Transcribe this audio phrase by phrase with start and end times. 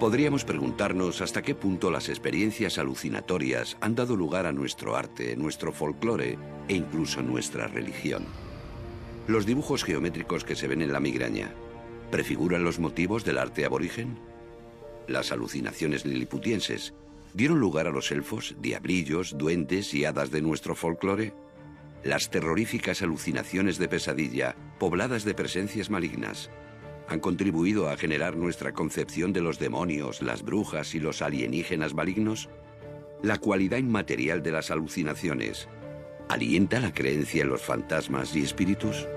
[0.00, 5.72] Podríamos preguntarnos hasta qué punto las experiencias alucinatorias han dado lugar a nuestro arte, nuestro
[5.72, 6.38] folclore
[6.68, 8.24] e incluso nuestra religión.
[9.28, 11.52] Los dibujos geométricos que se ven en la migraña
[12.10, 14.18] prefiguran los motivos del arte aborigen.
[15.06, 16.94] Las alucinaciones liliputienses
[17.34, 21.34] dieron lugar a los elfos, diablillos, duendes y hadas de nuestro folclore.
[22.04, 26.48] Las terroríficas alucinaciones de pesadilla, pobladas de presencias malignas,
[27.10, 32.48] han contribuido a generar nuestra concepción de los demonios, las brujas y los alienígenas malignos?
[33.20, 35.68] La cualidad inmaterial de las alucinaciones
[36.28, 39.08] alienta la creencia en los fantasmas y espíritus?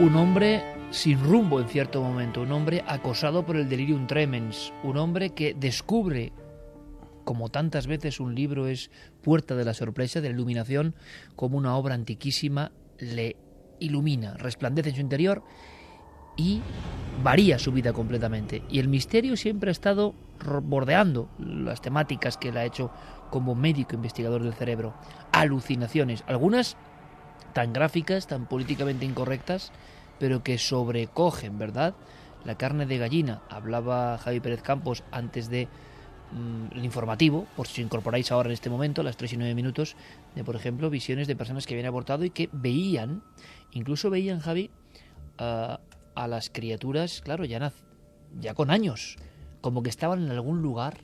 [0.00, 4.96] Un hombre sin rumbo en cierto momento, un hombre acosado por el delirium tremens, un
[4.96, 6.32] hombre que descubre
[7.26, 10.94] como tantas veces un libro es puerta de la sorpresa, de la iluminación,
[11.34, 13.34] como una obra antiquísima le
[13.80, 15.42] ilumina, resplandece en su interior
[16.36, 16.62] y
[17.24, 18.62] varía su vida completamente.
[18.70, 20.14] Y el misterio siempre ha estado
[20.62, 22.92] bordeando las temáticas que él ha hecho
[23.30, 24.94] como médico investigador del cerebro.
[25.32, 26.76] Alucinaciones, algunas
[27.54, 29.72] tan gráficas, tan políticamente incorrectas,
[30.20, 31.96] pero que sobrecogen, ¿verdad?
[32.44, 35.66] La carne de gallina, hablaba Javi Pérez Campos antes de
[36.74, 39.96] el informativo, por si incorporáis ahora en este momento, las 3 y 9 minutos,
[40.34, 43.22] de por ejemplo visiones de personas que habían abortado y que veían,
[43.72, 44.70] incluso veían, Javi,
[45.38, 45.78] a
[46.28, 47.72] las criaturas, claro, ya,
[48.40, 49.16] ya con años,
[49.60, 50.98] como que estaban en algún lugar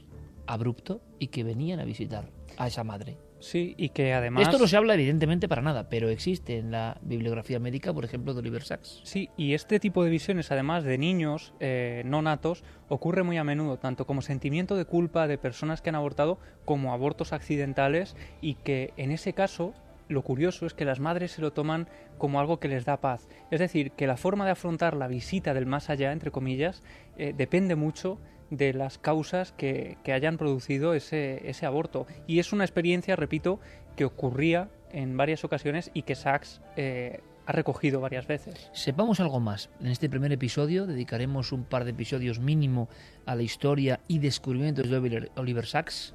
[0.47, 3.16] abrupto y que venían a visitar a esa madre.
[3.42, 4.44] Sí, y que además...
[4.44, 8.32] Esto no se habla evidentemente para nada, pero existe en la bibliografía médica, por ejemplo,
[8.34, 9.00] de Oliver Sacks.
[9.04, 13.44] Sí, y este tipo de visiones, además de niños eh, no natos, ocurre muy a
[13.44, 18.54] menudo, tanto como sentimiento de culpa de personas que han abortado, como abortos accidentales, y
[18.54, 19.75] que en ese caso
[20.08, 21.88] lo curioso es que las madres se lo toman
[22.19, 23.28] como algo que les da paz.
[23.50, 26.82] Es decir, que la forma de afrontar la visita del más allá, entre comillas,
[27.16, 28.19] eh, depende mucho
[28.52, 32.06] de las causas que, hayan producido ese, ese, aborto.
[32.26, 33.60] Y es una experiencia, repito,
[33.96, 38.70] que ocurría en varias ocasiones y que Sachs eh, ha recogido varias veces.
[38.74, 39.70] Sepamos algo más.
[39.80, 42.90] En este primer episodio dedicaremos un par de episodios mínimo
[43.24, 46.14] a la historia y descubrimientos de Oliver Sacks.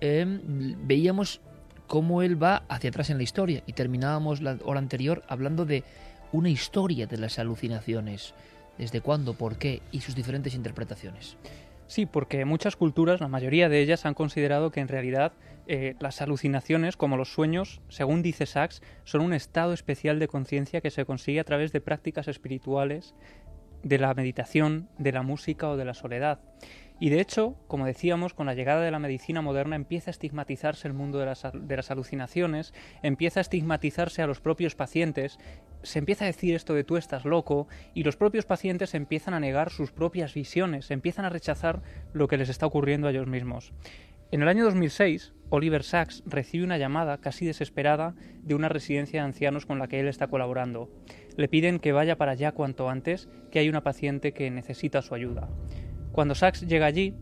[0.00, 1.40] Em, veíamos
[1.86, 5.84] cómo él va hacia atrás en la historia y terminábamos la hora anterior hablando de
[6.32, 8.34] una historia de las alucinaciones.
[8.76, 11.36] ¿Desde cuándo, por qué y sus diferentes interpretaciones?
[11.86, 15.32] Sí, porque muchas culturas, la mayoría de ellas, han considerado que en realidad
[15.68, 20.80] eh, las alucinaciones, como los sueños, según dice Sachs, son un estado especial de conciencia
[20.80, 23.14] que se consigue a través de prácticas espirituales,
[23.82, 26.40] de la meditación, de la música o de la soledad.
[26.98, 30.88] Y de hecho, como decíamos, con la llegada de la medicina moderna empieza a estigmatizarse
[30.88, 35.38] el mundo de las, alucinaciones, empieza a estigmatizarse a los propios pacientes,
[35.82, 39.40] se empieza a decir esto de tú estás loco, y los propios pacientes empiezan a
[39.40, 41.82] negar sus propias visiones, empiezan a rechazar
[42.14, 43.74] lo que les está ocurriendo a ellos mismos.
[44.32, 49.26] En el año 2006, Oliver Sacks recibe una llamada casi desesperada de una residencia de
[49.26, 50.90] ancianos con la que él está colaborando.
[51.36, 55.14] Le piden que vaya para allá cuanto antes, que hay una paciente que necesita su
[55.14, 55.48] ayuda.
[56.16, 57.12] Cuando Sachs llega allí,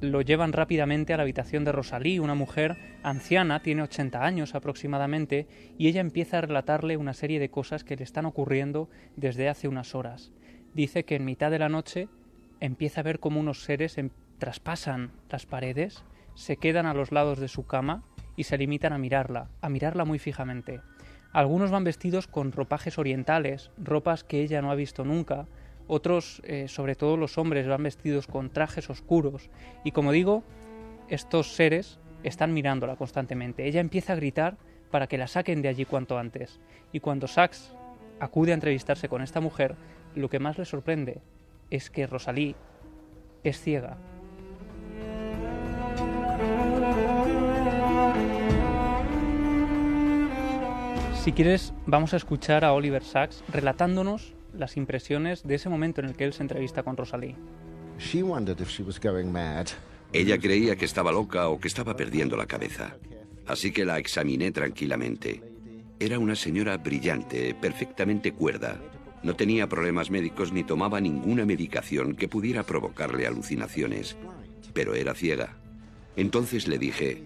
[0.00, 5.48] lo llevan rápidamente a la habitación de Rosalie, una mujer anciana, tiene 80 años aproximadamente,
[5.76, 9.66] y ella empieza a relatarle una serie de cosas que le están ocurriendo desde hace
[9.66, 10.30] unas horas.
[10.74, 12.08] Dice que en mitad de la noche
[12.60, 16.04] empieza a ver cómo unos seres em, traspasan las paredes,
[16.36, 18.04] se quedan a los lados de su cama
[18.36, 20.82] y se limitan a mirarla, a mirarla muy fijamente.
[21.32, 25.48] Algunos van vestidos con ropajes orientales, ropas que ella no ha visto nunca,
[25.86, 29.50] otros, eh, sobre todo los hombres, van vestidos con trajes oscuros.
[29.84, 30.42] Y como digo,
[31.08, 33.66] estos seres están mirándola constantemente.
[33.66, 34.56] Ella empieza a gritar
[34.90, 36.60] para que la saquen de allí cuanto antes.
[36.92, 37.74] Y cuando Sachs
[38.20, 39.76] acude a entrevistarse con esta mujer,
[40.14, 41.20] lo que más le sorprende
[41.70, 42.56] es que Rosalí
[43.44, 43.96] es ciega.
[51.26, 56.08] Si quieres, vamos a escuchar a Oliver Sacks relatándonos las impresiones de ese momento en
[56.08, 57.36] el que él se entrevista con Rosalie.
[60.12, 62.96] Ella creía que estaba loca o que estaba perdiendo la cabeza,
[63.46, 65.42] así que la examiné tranquilamente.
[65.98, 68.80] Era una señora brillante, perfectamente cuerda.
[69.22, 74.16] No tenía problemas médicos ni tomaba ninguna medicación que pudiera provocarle alucinaciones.
[74.72, 75.56] pero era ciega.
[76.16, 77.24] Entonces le dije,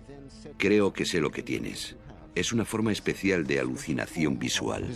[0.56, 1.96] creo que sé lo que tienes.
[2.36, 4.86] Es una forma especial de alucinación visual.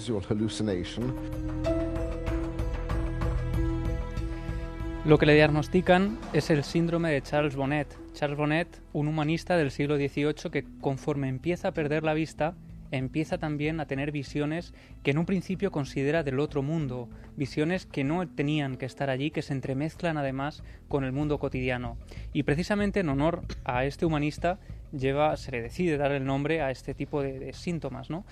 [5.05, 7.95] Lo que le diagnostican es el síndrome de Charles Bonnet.
[8.15, 12.55] Charles Bonnet, un humanista del siglo XVIII que conforme empieza a perder la vista,
[12.91, 14.73] empieza también a tener visiones
[15.03, 19.31] que en un principio considera del otro mundo, visiones que no tenían que estar allí,
[19.31, 21.99] que se entremezclan además con el mundo cotidiano.
[22.33, 24.59] Y precisamente en honor a este humanista
[24.91, 28.25] lleva, se le decide dar el nombre a este tipo de, síntomas, ¿no?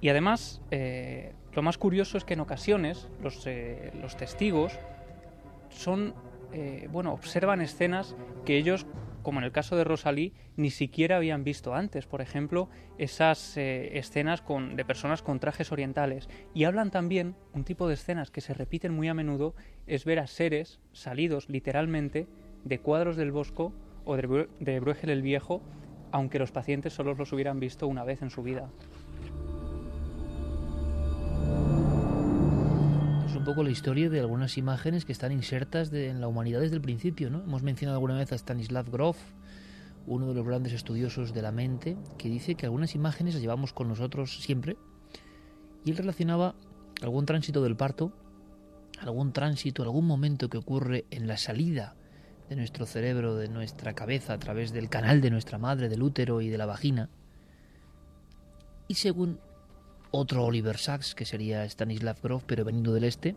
[0.00, 4.78] Y además, eh, lo más curioso es que en ocasiones los, eh, los testigos
[5.72, 6.14] son,
[6.52, 8.86] eh, bueno, observan escenas que ellos
[9.22, 12.06] como en el caso de Rosalí, ni siquiera habían visto antes.
[12.06, 16.28] Por ejemplo, esas eh, escenas con, de personas con trajes orientales.
[16.54, 19.54] Y hablan también, un tipo de escenas que se repiten muy a menudo,
[19.86, 22.26] es ver a seres salidos literalmente
[22.64, 23.72] de cuadros del Bosco
[24.04, 25.62] o de, de Bruegel el Viejo,
[26.10, 28.70] aunque los pacientes solo los hubieran visto una vez en su vida.
[33.36, 36.82] Un poco la historia de algunas imágenes que están insertas en la humanidad desde el
[36.82, 37.30] principio.
[37.30, 37.42] ¿no?
[37.42, 39.16] Hemos mencionado alguna vez a Stanislav Grof,
[40.06, 43.72] uno de los grandes estudiosos de la mente, que dice que algunas imágenes las llevamos
[43.72, 44.76] con nosotros siempre.
[45.84, 46.54] Y él relacionaba
[47.00, 48.12] algún tránsito del parto,
[49.00, 51.94] algún tránsito, algún momento que ocurre en la salida
[52.48, 56.40] de nuestro cerebro, de nuestra cabeza, a través del canal de nuestra madre, del útero
[56.40, 57.08] y de la vagina.
[58.88, 59.38] Y según
[60.12, 63.34] otro Oliver Sacks, que sería Stanislav Grof, pero venido del este,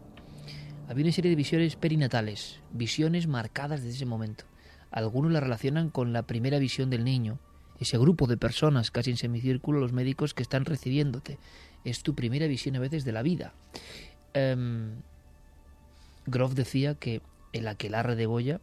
[0.87, 4.45] había una serie de visiones perinatales, visiones marcadas desde ese momento.
[4.91, 7.39] Algunos la relacionan con la primera visión del niño,
[7.79, 11.39] ese grupo de personas casi en semicírculo, los médicos que están recibiéndote.
[11.83, 13.53] Es tu primera visión a veces de la vida.
[14.35, 15.01] Um,
[16.25, 17.21] Grof decía que
[17.53, 18.59] el aquelarre de Goya,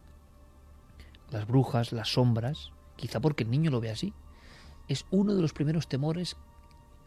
[1.31, 4.13] las brujas, las sombras, quizá porque el niño lo ve así,
[4.87, 6.35] es uno de los primeros temores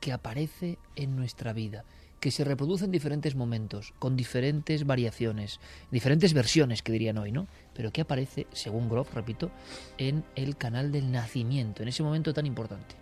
[0.00, 1.84] que aparece en nuestra vida,
[2.20, 5.60] que se reproduce en diferentes momentos, con diferentes variaciones,
[5.90, 7.46] diferentes versiones que dirían hoy, ¿no?
[7.74, 9.50] Pero que aparece, según Groff, repito,
[9.98, 12.96] en el canal del nacimiento, en ese momento tan importante.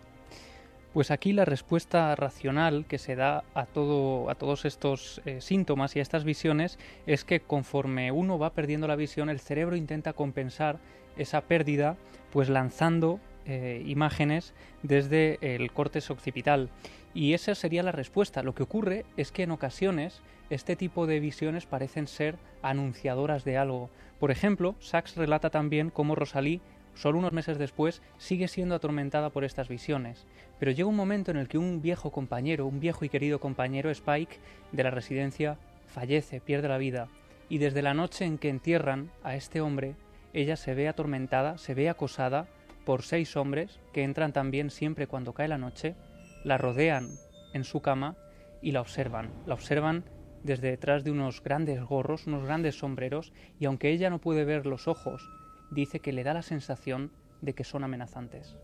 [0.93, 5.93] Pues aquí la respuesta racional que se da a, todo, a todos estos eh, síntomas
[5.95, 10.13] y a estas visiones es que conforme uno va perdiendo la visión, el cerebro intenta
[10.13, 10.79] compensar
[11.17, 11.97] esa pérdida,
[12.31, 14.53] pues lanzando eh, imágenes
[14.83, 16.69] desde el córtex occipital.
[17.13, 18.43] Y esa sería la respuesta.
[18.43, 23.57] Lo que ocurre es que en ocasiones este tipo de visiones parecen ser anunciadoras de
[23.57, 23.89] algo.
[24.19, 26.61] Por ejemplo, Sachs relata también cómo Rosalí,
[26.93, 30.25] solo unos meses después, sigue siendo atormentada por estas visiones.
[30.59, 33.89] Pero llega un momento en el que un viejo compañero, un viejo y querido compañero,
[33.89, 34.37] Spike,
[34.71, 35.57] de la residencia,
[35.87, 37.09] fallece, pierde la vida.
[37.49, 39.95] Y desde la noche en que entierran a este hombre,
[40.33, 42.47] ella se ve atormentada, se ve acosada
[42.85, 45.95] por seis hombres que entran también siempre cuando cae la noche,
[46.43, 47.09] la rodean
[47.53, 48.15] en su cama
[48.61, 49.31] y la observan.
[49.45, 50.05] La observan
[50.43, 54.65] desde detrás de unos grandes gorros, unos grandes sombreros, y aunque ella no puede ver
[54.65, 55.27] los ojos,
[55.71, 57.11] dice que le da la sensación
[57.41, 58.55] de que son amenazantes.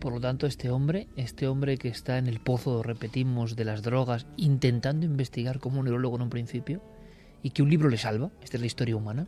[0.00, 3.82] Por lo tanto, este hombre, este hombre que está en el pozo, repetimos, de las
[3.82, 6.80] drogas, intentando investigar como un neurólogo en un principio,
[7.42, 9.26] y que un libro le salva, esta es la historia humana,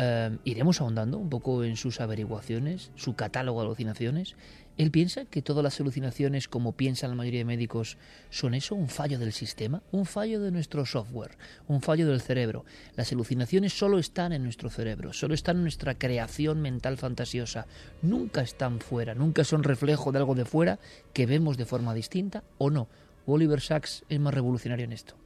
[0.00, 4.36] Em, iremos ahondando un poco en sus averiguaciones, su catálogo de alucinaciones.
[4.76, 7.98] Él piensa que todas las alucinaciones, como piensan la mayoría de médicos,
[8.30, 11.36] son eso, un fallo del sistema, un fallo de nuestro software,
[11.66, 12.64] un fallo del cerebro.
[12.94, 17.66] Las alucinaciones solo están en nuestro cerebro, solo están en nuestra creación mental fantasiosa.
[18.00, 20.78] Nunca están fuera, nunca son reflejo de algo de fuera
[21.12, 22.86] que vemos de forma distinta o no.
[23.26, 25.16] Oliver Sacks es más revolucionario en esto.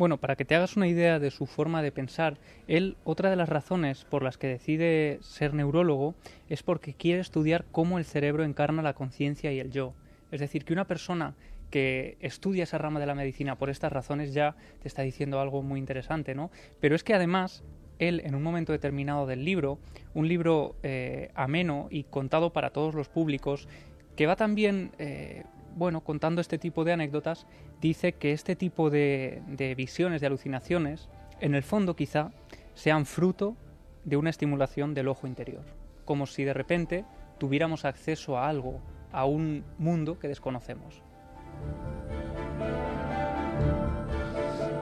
[0.00, 3.36] Bueno, para que te hagas una idea de su forma de pensar, él, otra de
[3.36, 6.14] las razones por las que decide ser neurólogo
[6.48, 9.92] es porque quiere estudiar cómo el cerebro encarna la conciencia y el yo.
[10.30, 11.34] Es decir, que una persona
[11.68, 15.60] que estudia esa rama de la medicina por estas razones ya te está diciendo algo
[15.60, 16.50] muy interesante, ¿no?
[16.80, 17.62] Pero es que además
[17.98, 19.78] él en un momento determinado del libro,
[20.14, 23.68] un libro eh, ameno y contado para todos los públicos,
[24.16, 25.44] que va también eh,
[25.80, 27.46] bueno, contando este tipo de anécdotas,
[27.80, 29.42] dice que este tipo de,
[29.78, 31.08] visiones, de alucinaciones,
[31.40, 32.32] en el fondo quizá
[32.74, 33.56] sean fruto
[34.04, 35.64] de una estimulación del ojo interior,
[36.04, 37.06] como si de repente
[37.38, 41.02] tuviéramos acceso a algo, a un mundo que desconocemos.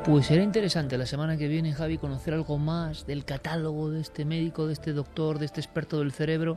[0.09, 4.25] Pues será interesante la semana que viene, Javi, conocer algo más del catálogo de este
[4.25, 6.57] médico, de este doctor, de este experto del cerebro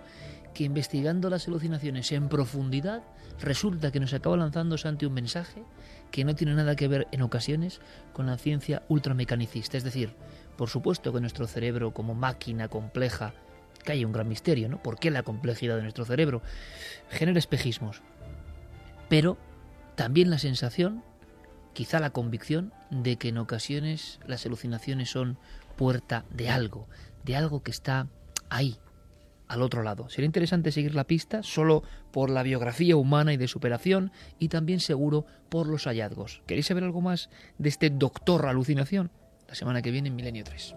[0.53, 3.03] que investigando las alucinaciones en profundidad,
[3.41, 5.65] resulta que nos acaba lanzando ante un mensaje
[6.12, 7.81] que no tiene nada que ver en ocasiones
[8.13, 9.75] con la ciencia ultramecanicista.
[9.75, 10.15] Es decir,
[10.55, 13.34] por supuesto que nuestro cerebro como máquina compleja,
[13.84, 14.81] que hay un gran misterio, ¿no?
[14.81, 16.41] ¿Por qué la complejidad de nuestro cerebro?
[17.10, 18.01] Genera espejismos.
[19.10, 19.38] Pero
[19.96, 21.03] también la sensación,
[21.73, 25.37] quizá la convicción, de que en ocasiones las alucinaciones son
[25.77, 26.87] puerta de algo,
[27.23, 28.07] de algo que está
[28.49, 28.77] ahí,
[29.47, 30.09] al otro lado.
[30.09, 34.79] Sería interesante seguir la pista solo por la biografía humana y de superación y también
[34.79, 36.41] seguro por los hallazgos.
[36.45, 39.11] ¿Queréis saber algo más de este doctor alucinación?
[39.47, 40.75] La semana que viene en Milenio 3.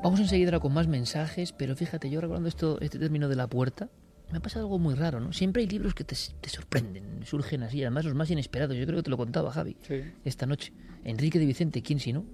[0.00, 3.88] Vamos enseguida con más mensajes, pero fíjate, yo recordando esto, este término de la puerta,
[4.30, 5.32] me ha pasado algo muy raro, ¿no?
[5.32, 8.76] Siempre hay libros que te, sorprenden, surgen así, además los más inesperados.
[8.76, 9.76] Yo creo que te lo contaba Javi
[10.24, 10.72] esta noche.
[11.04, 12.24] Enrique de Vicente, ¿quién si no?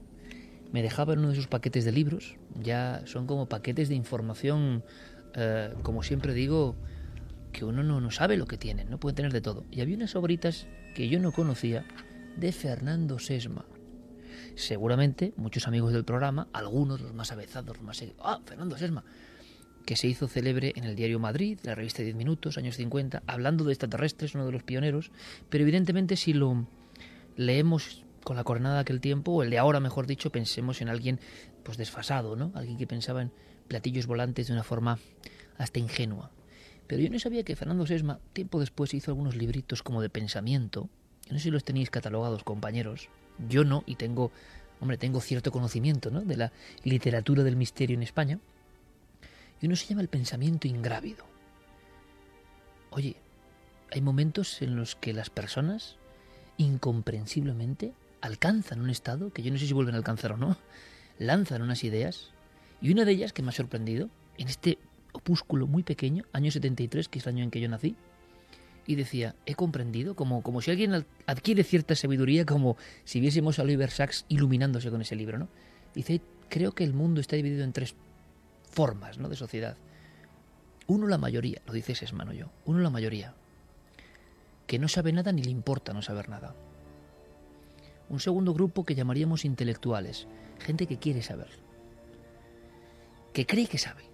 [0.72, 4.82] Me dejaba en uno de sus paquetes de libros, ya son como paquetes de información,
[5.34, 6.74] eh, como siempre digo,
[7.52, 9.64] que uno no, no sabe lo que tienen, no puede tener de todo.
[9.70, 11.86] Y había unas obritas que yo no conocía
[12.36, 13.64] de Fernando Sesma.
[14.56, 18.02] Seguramente muchos amigos del programa, algunos, los más avezados, los más...
[18.18, 19.04] Ah, Fernando Sesma
[19.84, 23.64] que se hizo célebre en el diario Madrid, la revista 10 Minutos, años 50, hablando
[23.64, 25.10] de extraterrestres, uno de los pioneros,
[25.50, 26.66] pero evidentemente si lo
[27.36, 30.88] leemos con la coronada de aquel tiempo, o el de ahora mejor dicho, pensemos en
[30.88, 31.20] alguien
[31.62, 32.52] pues desfasado, ¿no?
[32.54, 33.30] Alguien que pensaba en
[33.68, 34.98] platillos volantes de una forma
[35.58, 36.30] hasta ingenua.
[36.86, 40.88] Pero yo no sabía que Fernando Sesma, tiempo después, hizo algunos libritos como de pensamiento.
[41.30, 43.08] No sé si los tenéis catalogados, compañeros.
[43.48, 44.30] Yo no, y tengo,
[44.80, 46.22] hombre, tengo cierto conocimiento, ¿no?
[46.22, 48.38] De la literatura del misterio en España
[49.64, 51.24] y uno se llama el pensamiento ingrávido.
[52.90, 53.16] Oye,
[53.90, 55.96] hay momentos en los que las personas
[56.58, 60.58] incomprensiblemente alcanzan un estado que yo no sé si vuelven a alcanzar o no,
[61.18, 62.28] lanzan unas ideas
[62.82, 64.76] y una de ellas que me ha sorprendido en este
[65.12, 67.96] opúsculo muy pequeño, año 73, que es el año en que yo nací,
[68.86, 73.62] y decía, he comprendido, como, como si alguien adquiere cierta sabiduría, como si viésemos a
[73.62, 75.48] Oliver Sacks iluminándose con ese libro, ¿no?
[75.94, 77.94] Dice, creo que el mundo está dividido en tres
[78.74, 79.28] formas ¿no?
[79.28, 79.76] de sociedad.
[80.86, 83.34] Uno la mayoría, lo dice Sesmano yo, uno la mayoría,
[84.66, 86.54] que no sabe nada ni le importa no saber nada.
[88.10, 90.26] Un segundo grupo que llamaríamos intelectuales,
[90.58, 91.48] gente que quiere saber,
[93.32, 94.04] que cree que sabe,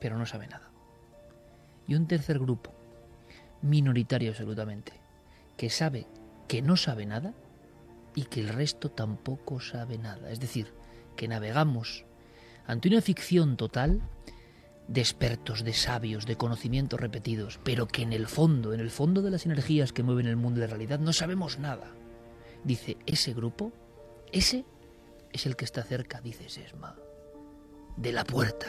[0.00, 0.70] pero no sabe nada.
[1.88, 2.72] Y un tercer grupo,
[3.62, 4.92] minoritario absolutamente,
[5.56, 6.06] que sabe
[6.46, 7.34] que no sabe nada
[8.14, 10.30] y que el resto tampoco sabe nada.
[10.30, 10.72] Es decir,
[11.16, 12.04] que navegamos
[12.70, 14.00] ante una ficción total
[14.86, 19.22] de expertos, de sabios, de conocimientos repetidos, pero que en el fondo, en el fondo
[19.22, 21.90] de las energías que mueven el mundo de la realidad, no sabemos nada.
[22.62, 23.72] Dice, ese grupo,
[24.30, 24.64] ese
[25.32, 26.94] es el que está cerca, dice Sesma,
[27.96, 28.66] de la puerta.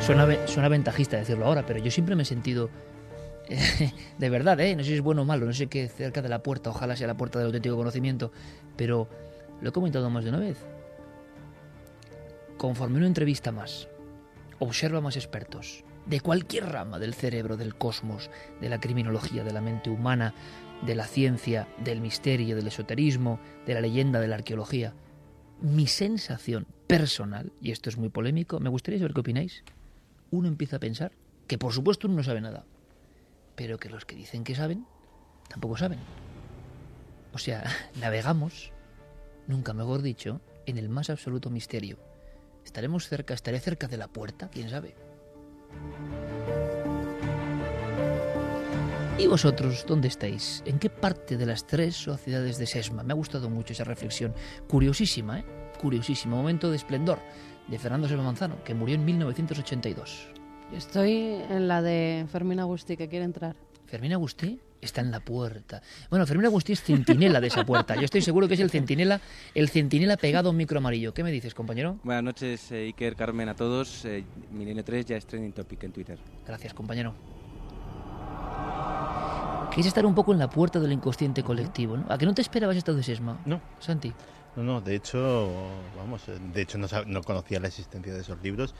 [0.00, 2.68] Suena, suena ventajista decirlo ahora, pero yo siempre me he sentido
[4.18, 4.74] de verdad, ¿eh?
[4.74, 6.96] no sé si es bueno o malo, no sé qué cerca de la puerta, ojalá
[6.96, 8.32] sea la puerta del auténtico conocimiento,
[8.76, 9.08] pero
[9.60, 10.58] lo he comentado más de una vez.
[12.56, 13.88] Conforme uno entrevista más,
[14.58, 19.60] observa más expertos, de cualquier rama del cerebro, del cosmos, de la criminología, de la
[19.60, 20.34] mente humana,
[20.82, 24.94] de la ciencia, del misterio, del esoterismo, de la leyenda, de la arqueología,
[25.60, 29.64] mi sensación personal, y esto es muy polémico, me gustaría saber qué opináis,
[30.30, 31.12] uno empieza a pensar
[31.46, 32.64] que por supuesto uno no sabe nada,
[33.54, 34.86] pero que los que dicen que saben,
[35.48, 35.98] tampoco saben.
[37.32, 37.64] O sea,
[38.00, 38.72] navegamos,
[39.46, 41.98] nunca mejor dicho, en el más absoluto misterio.
[42.64, 44.48] ¿Estaremos cerca, estaré cerca de la puerta?
[44.48, 44.94] ¿Quién sabe?
[49.18, 50.62] ¿Y vosotros dónde estáis?
[50.66, 53.04] ¿En qué parte de las tres sociedades de Sesma?
[53.04, 54.34] Me ha gustado mucho esa reflexión.
[54.66, 55.44] Curiosísima, ¿eh?
[55.80, 56.34] Curiosísima.
[56.34, 57.20] Momento de esplendor
[57.68, 60.33] de Fernando Sesma Manzano, que murió en 1982.
[60.76, 63.54] Estoy en la de Fermín Agustí, que quiere entrar.
[63.86, 64.60] ¿Fermín Agustí?
[64.80, 65.80] Está en la puerta.
[66.10, 67.94] Bueno, Fermín Agustí es centinela de esa puerta.
[67.94, 69.20] Yo estoy seguro que es el centinela,
[69.54, 71.14] el centinela pegado a un micro amarillo.
[71.14, 71.98] ¿Qué me dices, compañero?
[72.02, 74.04] Buenas noches, eh, Iker, Carmen, a todos.
[74.04, 76.18] Eh, Milenio 3 ya es trending topic en Twitter.
[76.44, 77.14] Gracias, compañero.
[79.70, 82.06] Quieres estar un poco en la puerta del inconsciente colectivo, ¿no?
[82.08, 83.40] ¿A que no te esperabas esto de Sesma?
[83.46, 83.60] No.
[83.78, 84.12] Santi.
[84.56, 85.50] No, no, de hecho,
[85.96, 88.74] vamos, de hecho no, no conocía la existencia de esos libros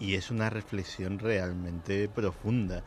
[0.00, 2.82] y es una reflexión realmente profunda.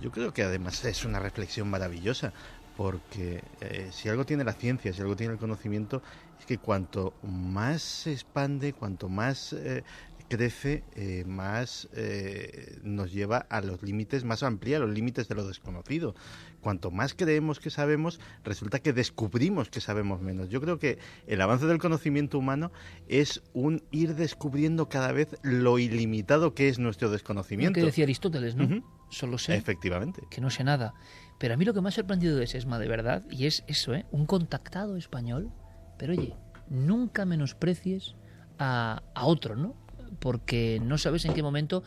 [0.00, 2.32] Yo creo que además es una reflexión maravillosa,
[2.76, 6.02] porque eh, si algo tiene la ciencia, si algo tiene el conocimiento,
[6.38, 9.84] es que cuanto más se expande, cuanto más eh,
[10.30, 15.46] crece, eh, más eh, nos lleva a los límites, más amplía los límites de lo
[15.46, 16.14] desconocido.
[16.60, 20.48] Cuanto más creemos que sabemos, resulta que descubrimos que sabemos menos.
[20.48, 22.70] Yo creo que el avance del conocimiento humano
[23.08, 27.74] es un ir descubriendo cada vez lo ilimitado que es nuestro Lo desconocimiento.
[27.78, 28.82] que decía Aristóteles, ¿no?
[29.10, 30.22] Solo sé Efectivamente.
[30.30, 30.94] que no sé nada.
[31.38, 33.92] Pero a mí lo que me ha sorprendido de Sesma, de verdad, y es eso,
[33.94, 34.06] ¿eh?
[34.12, 35.50] Un contactado español.
[35.98, 36.34] Pero oye,
[36.68, 38.14] nunca menosprecies
[38.58, 39.74] a, a otro, ¿no?
[40.18, 41.82] Porque no sabes en qué momento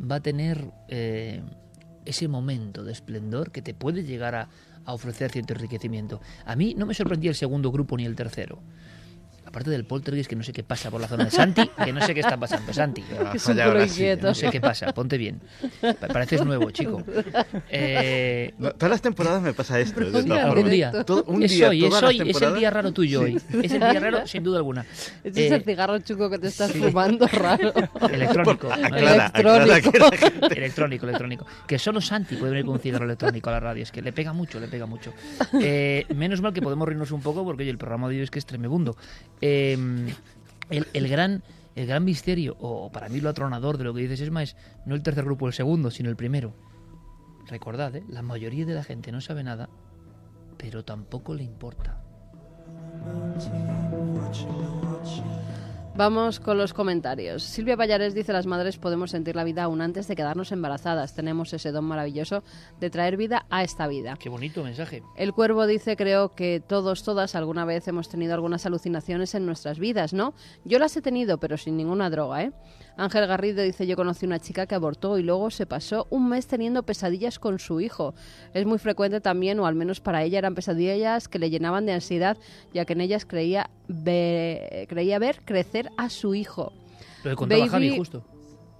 [0.00, 1.42] va a tener eh,
[2.04, 4.48] ese momento de esplendor que te puede llegar a,
[4.84, 6.20] a ofrecer cierto enriquecimiento.
[6.44, 8.60] A mí no me sorprendía el segundo grupo ni el tercero.
[9.46, 12.04] Aparte del poltergeist, que no sé qué pasa por la zona de Santi, que no
[12.04, 12.72] sé qué está pasando.
[12.72, 13.56] Santi, Que es un
[14.20, 15.40] no sé qué pasa, ponte bien.
[15.80, 17.02] Pa- Pareces nuevo, chico.
[17.70, 20.00] Eh, No, todas las temporadas me pasa esto.
[20.00, 20.92] de algún día.
[21.04, 23.36] Todo- un es día, hoy, es hoy, es el día raro tuyo hoy.
[23.62, 24.84] Es el día raro, sin duda alguna.
[25.24, 27.72] Ese es Eh, el cigarro chuco que te estás fumando raro.
[28.10, 28.68] electrónico.
[28.72, 31.46] Aclara, aclara que la gente- electrónico, electrónico.
[31.66, 33.82] Que solo Santi puede venir con un cigarro electrónico a la radio.
[33.82, 35.12] Es que le pega mucho, le pega mucho.
[35.60, 38.30] Eh, menos mal que podemos reírnos un poco porque oye, el programa de hoy es
[38.30, 38.96] que es tremebundo.
[39.40, 39.76] Eh,
[40.70, 41.42] el, el gran,
[41.74, 44.94] el gran misterio, o para mí lo atronador de lo que dices Esma, es no
[44.94, 46.54] el tercer grupo, el segundo, sino el primero.
[47.46, 48.04] Recordad, ¿eh?
[48.08, 49.68] la mayoría de la gente no sabe nada,
[50.56, 52.02] pero tampoco le importa.
[55.96, 57.42] Vamos con los comentarios.
[57.42, 61.14] Silvia Payares dice, las madres podemos sentir la vida aún antes de quedarnos embarazadas.
[61.14, 62.42] Tenemos ese don maravilloso
[62.78, 64.18] de traer vida a esta vida.
[64.20, 65.02] Qué bonito mensaje.
[65.16, 69.78] El cuervo dice, creo que todos, todas alguna vez hemos tenido algunas alucinaciones en nuestras
[69.78, 70.34] vidas, ¿no?
[70.66, 72.52] Yo las he tenido, pero sin ninguna droga, ¿eh?
[72.98, 76.46] Ángel Garrido dice, yo conocí una chica que abortó y luego se pasó un mes
[76.46, 78.14] teniendo pesadillas con su hijo.
[78.52, 81.92] Es muy frecuente también, o al menos para ella eran pesadillas que le llenaban de
[81.92, 82.36] ansiedad,
[82.72, 86.72] ya que en ellas creía, ve- creía ver crecer a su hijo.
[87.24, 88.24] Lo que contaba Baby- Javi, justo.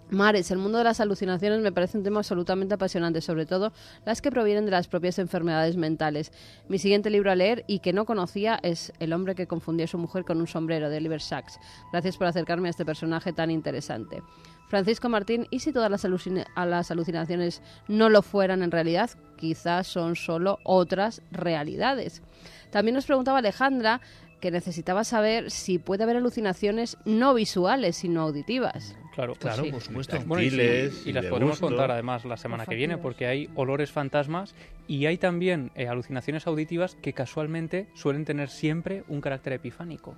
[0.09, 3.73] Mares, el mundo de las alucinaciones me parece un tema absolutamente apasionante, sobre todo
[4.05, 6.31] las que provienen de las propias enfermedades mentales.
[6.69, 9.89] Mi siguiente libro a leer y que no conocía es El hombre que confundió a
[9.89, 11.59] su mujer con un sombrero de Oliver Sacks.
[11.91, 14.23] Gracias por acercarme a este personaje tan interesante.
[14.69, 19.11] Francisco Martín, ¿y si todas las, alucina- a las alucinaciones no lo fueran en realidad?
[19.37, 22.23] Quizás son solo otras realidades.
[22.71, 24.00] También nos preguntaba Alejandra
[24.41, 28.97] que necesitaba saber si puede haber alucinaciones no visuales, sino auditivas.
[29.15, 29.71] Claro, Claro, sí.
[29.71, 30.19] por supuesto.
[30.27, 31.69] Bueno, y, las de podemos gusto.
[31.69, 34.55] contar además la semana que viene porque hay olores fantasmas
[34.87, 40.15] y hay también eh, alucinaciones auditivas que casualmente suelen tener siempre un carácter epifánico.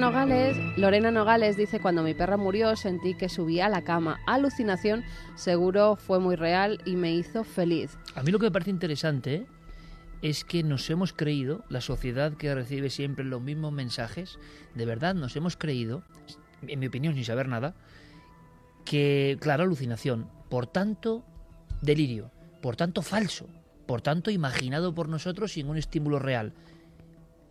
[0.00, 4.18] Nogales, Lorena Nogales dice, cuando mi perra murió sentí que subía a la cama.
[4.26, 7.98] Alucinación, seguro fue muy real y me hizo feliz.
[8.14, 9.46] A mí lo que me parece interesante ¿eh?
[10.22, 14.38] es que nos hemos creído, la sociedad que recibe siempre los mismos mensajes,
[14.74, 16.02] de verdad nos hemos creído,
[16.66, 17.74] en mi opinión sin saber nada,
[18.86, 21.26] que, claro, alucinación, por tanto,
[21.82, 22.30] delirio,
[22.62, 23.48] por tanto, falso,
[23.86, 26.54] por tanto, imaginado por nosotros sin un estímulo real.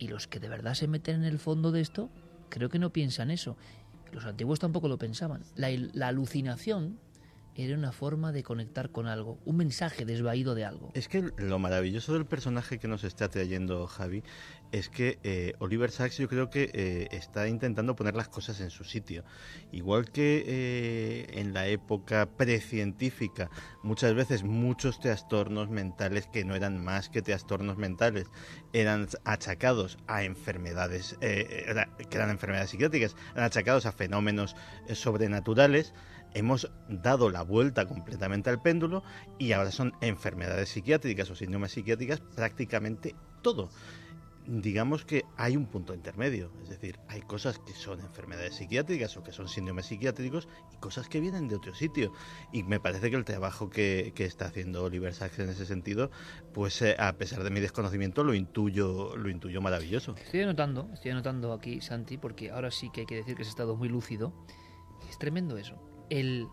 [0.00, 2.10] Y los que de verdad se meten en el fondo de esto,
[2.50, 3.56] creo que no piensan eso.
[4.12, 5.42] Los antiguos tampoco lo pensaban.
[5.56, 6.98] La, la alucinación
[7.64, 10.90] era una forma de conectar con algo, un mensaje desvaído de algo.
[10.94, 14.22] Es que lo maravilloso del personaje que nos está trayendo Javi
[14.72, 18.70] es que eh, Oliver Sacks yo creo que eh, está intentando poner las cosas en
[18.70, 19.24] su sitio.
[19.72, 23.50] Igual que eh, en la época precientífica,
[23.82, 28.28] muchas veces muchos trastornos mentales que no eran más que trastornos mentales
[28.72, 31.76] eran achacados a enfermedades, que
[32.12, 34.54] eran enfermedades psiquiátricas, eran achacados a fenómenos
[34.92, 35.92] sobrenaturales
[36.34, 39.02] hemos dado la vuelta completamente al péndulo
[39.38, 43.70] y ahora son enfermedades psiquiátricas o síndromes psiquiátricas prácticamente todo.
[44.46, 49.22] Digamos que hay un punto intermedio, es decir, hay cosas que son enfermedades psiquiátricas o
[49.22, 52.12] que son síndromes psiquiátricos y cosas que vienen de otro sitio.
[52.50, 56.10] Y me parece que el trabajo que, que está haciendo Oliver Sacks en ese sentido,
[56.52, 60.16] pues eh, a pesar de mi desconocimiento lo intuyo, lo intuyo maravilloso.
[60.16, 63.48] Estoy anotando, estoy anotando aquí, Santi, porque ahora sí que hay que decir que has
[63.48, 64.32] estado muy lúcido.
[65.08, 65.89] Es tremendo eso.
[66.10, 66.48] El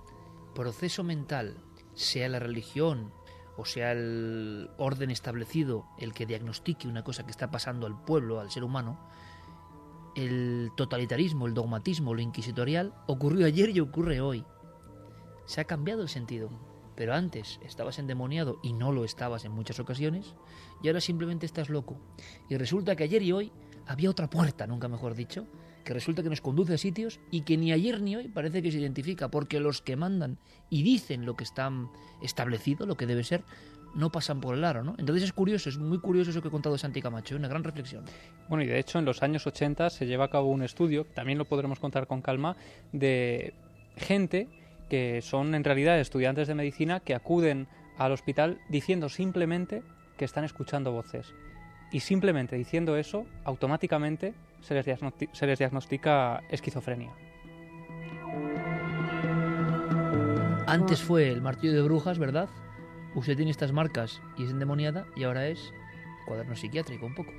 [0.56, 1.58] proceso mental,
[1.94, 3.12] sea la religión
[3.58, 8.40] o sea el orden establecido el que diagnostique una cosa que está pasando al pueblo,
[8.40, 9.00] al ser humano,
[10.16, 14.46] el totalitarismo, el dogmatismo, lo inquisitorial, ocurrió ayer y ocurre hoy.
[15.46, 16.50] Se ha cambiado el sentido.
[16.96, 20.34] Pero antes estabas endemoniado y no lo estabas en muchas ocasiones,
[20.82, 22.00] y ahora simplemente estás loco.
[22.50, 23.52] Y resulta que ayer y hoy
[23.86, 25.46] había otra puerta, nunca mejor dicho,
[25.88, 28.74] que resulta que nos conduce a sitios y que ni ayer ni hoy parece que
[28.74, 30.38] se identifica, porque los que mandan
[30.70, 31.72] y dicen lo que está
[32.22, 33.46] establecido, lo que debe ser,
[33.96, 34.96] no pasan por el aro, ¿no?
[34.98, 38.04] Entonces es curioso, es muy curioso eso que ha contado Santi Camacho, una gran reflexión.
[38.50, 41.38] Bueno, y de hecho en los años 80 se lleva a cabo un estudio, también
[41.38, 42.58] lo podremos contar con calma,
[42.92, 43.54] de
[43.96, 44.50] gente
[44.90, 49.84] que son en realidad estudiantes de medicina que acuden al hospital diciendo simplemente
[50.18, 51.34] que están escuchando voces.
[51.94, 57.12] Y simplemente diciendo eso, automáticamente se les, diagnostica esquizofrenia.
[60.66, 62.50] Antes fue el martillo de brujas, ¿verdad?
[63.16, 65.74] Usted tiene estas marcas y es endemoniada y ahora es
[66.26, 67.32] cuaderno psiquiátrico un poco.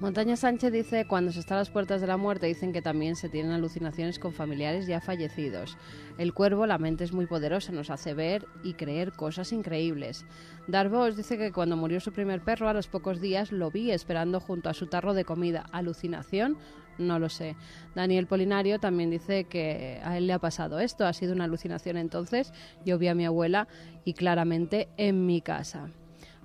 [0.00, 3.16] Montaña Sánchez dice, cuando se está a las puertas de la muerte, dicen que también
[3.16, 5.76] se tienen alucinaciones con familiares ya fallecidos.
[6.16, 10.24] El cuervo, la mente es muy poderosa, nos hace ver y creer cosas increíbles.
[10.66, 14.40] Darvos dice que cuando murió su primer perro, a los pocos días lo vi esperando
[14.40, 15.66] junto a su tarro de comida.
[15.70, 16.56] ¿Alucinación?
[16.96, 17.56] No lo sé.
[17.94, 21.98] Daniel Polinario también dice que a él le ha pasado esto, ha sido una alucinación
[21.98, 22.54] entonces.
[22.86, 23.68] Yo vi a mi abuela
[24.06, 25.90] y claramente en mi casa.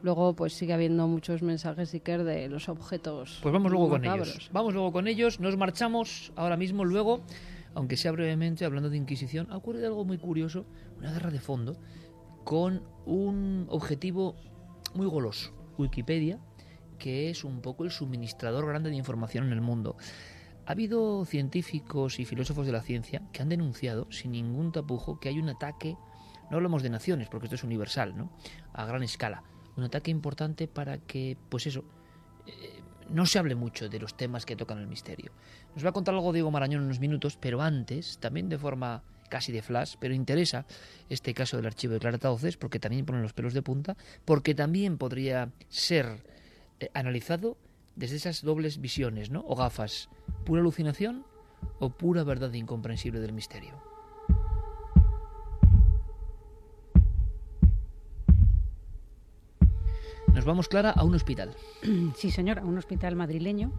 [0.05, 3.39] Luego, pues sigue habiendo muchos mensajes, Iker, de los objetos.
[3.41, 4.51] Pues vamos luego con ellos.
[4.53, 5.39] Vamos luego con ellos.
[5.39, 7.21] Nos marchamos ahora mismo, luego,
[7.73, 10.67] aunque sea brevemente, hablando de Inquisición, ha ocurrido algo muy curioso,
[10.99, 11.79] una guerra de fondo,
[12.43, 14.35] con un objetivo
[14.93, 15.55] muy goloso.
[15.79, 16.39] Wikipedia,
[16.99, 19.97] que es un poco el suministrador grande de información en el mundo.
[20.67, 25.29] Ha habido científicos y filósofos de la ciencia que han denunciado, sin ningún tapujo, que
[25.29, 25.97] hay un ataque,
[26.51, 28.29] no hablamos de naciones, porque esto es universal, ¿no?
[28.71, 29.41] A gran escala
[29.77, 31.83] un ataque importante para que, pues eso,
[32.47, 35.31] eh, no se hable mucho de los temas que tocan el misterio.
[35.75, 39.03] Nos va a contar algo Diego Marañón en unos minutos, pero antes, también de forma
[39.29, 40.65] casi de flash, pero interesa
[41.09, 44.55] este caso del archivo de Clara Tauces, porque también pone los pelos de punta, porque
[44.55, 46.23] también podría ser
[46.79, 47.57] eh, analizado
[47.95, 49.43] desde esas dobles visiones, ¿no?
[49.47, 50.09] O gafas,
[50.45, 51.25] pura alucinación
[51.79, 53.94] o pura verdad incomprensible del misterio.
[60.35, 61.55] Nos vamos, Clara, a un hospital.
[62.15, 63.71] Sí, señor, a un hospital madrileño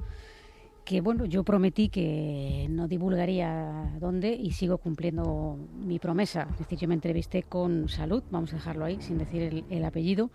[0.87, 6.47] que bueno, yo prometí que no divulgaría dónde y sigo cumpliendo mi promesa.
[6.53, 10.31] Es decir, yo me entrevisté con Salud, vamos a dejarlo ahí sin decir el, apellido,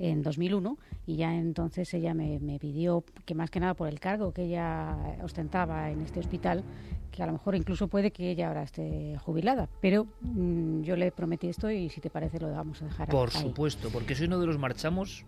[0.00, 4.32] en 2001 y ya entonces ella me, pidió que más que nada por el cargo
[4.32, 6.64] que ella ostentaba en este hospital,
[7.12, 11.12] que a lo mejor incluso puede que ella ahora esté jubilada, pero mm, yo le
[11.12, 14.40] prometí esto y si te parece lo vamos a dejar Por supuesto, porque soy uno
[14.40, 15.24] de los marchamos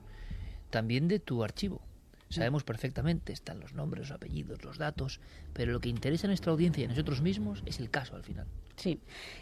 [0.71, 1.81] también de tu archivo.
[2.29, 5.21] Sabemos perfectamente, están los nombres, los apellidos, los datos,
[5.53, 8.25] pero lo que interesa a nuestra audiencia y a nosotros mismos es el caso al
[8.25, 8.47] final.
[8.77, 9.01] Sí,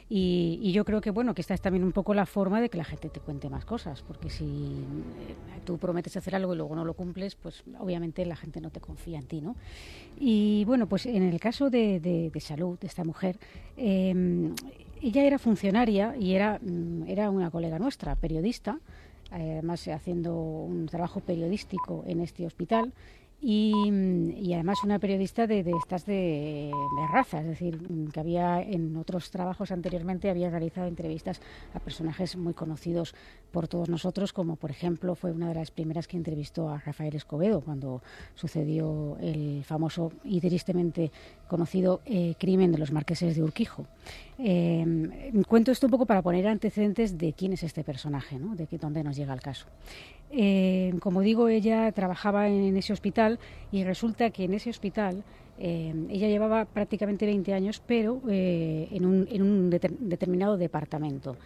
[0.08, 2.78] y, yo creo que bueno que esta es también un poco la forma de que
[2.78, 6.76] la gente te cuente más cosas, porque si eh, tú prometes hacer algo y luego
[6.76, 9.56] no lo cumples, pues obviamente la gente no te confía en ti, ¿no?
[10.18, 13.38] Y bueno, pues en el caso de, salud de esta mujer,
[13.76, 14.54] em,
[15.02, 18.78] ella era funcionaria y era, mm, era una colega nuestra, periodista,
[19.30, 22.92] además haciendo un trabajo periodístico en este hospital
[23.46, 26.72] y, además una periodista de, estas de,
[27.12, 27.78] raza, es decir,
[28.11, 31.42] que había en otros trabajos anteriormente había realizado entrevistas
[31.74, 33.14] a personajes muy conocidos
[33.52, 37.14] por todos nosotros, como por ejemplo fue una de las primeras que entrevistó a Rafael
[37.14, 38.02] Escobedo cuando
[38.35, 41.12] sucedió el famoso y tristemente
[41.46, 43.87] conocido eh, crimen de los marqueses de Urquijo.
[44.38, 48.57] Eh, cuento esto un poco para poner antecedentes de quién es este personaje, ¿no?
[48.57, 49.66] de dónde nos llega el caso.
[50.37, 53.38] Eh, como digo, ella trabajaba en ese hospital
[53.70, 55.23] y resulta que en ese hospital
[55.59, 61.37] eh, ella llevaba prácticamente 20 años, pero eh, en un, determinado departamento.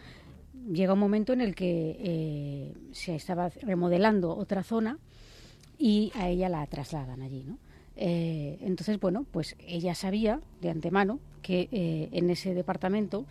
[0.73, 4.99] Llega un momento en el que se estaba remodelando otra zona
[5.79, 7.45] y a ella la trasladan allí,
[7.97, 11.69] entonces, bueno, pues ella sabía de antemano que
[12.13, 13.25] en ese departamento,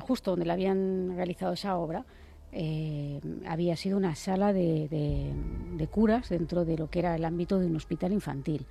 [0.00, 2.04] justo donde le habían realizado esa obra,
[2.52, 7.58] eh, había sido una sala de, de, curas dentro de lo que era el ámbito
[7.58, 8.66] de un hospital infantil.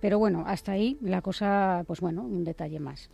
[0.00, 3.10] Pero bueno, hasta ahí la cosa, pues bueno, un detalle más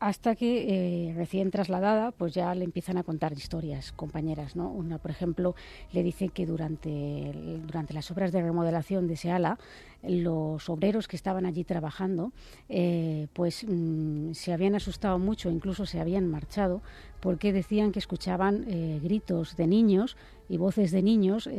[0.00, 4.98] hasta que eh, recién trasladada pues ya le empiezan a contar historias compañeras no una
[4.98, 5.56] por ejemplo
[5.92, 7.32] le dice que durante
[7.66, 9.58] durante las obras de remodelación de ese ala
[10.02, 12.32] los obreros que estaban allí trabajando
[12.68, 16.80] eh, pues mm, se habían asustado mucho incluso se habían marchado
[17.20, 20.16] porque decían que escuchaban eh, gritos de niños
[20.48, 21.50] y voces de niños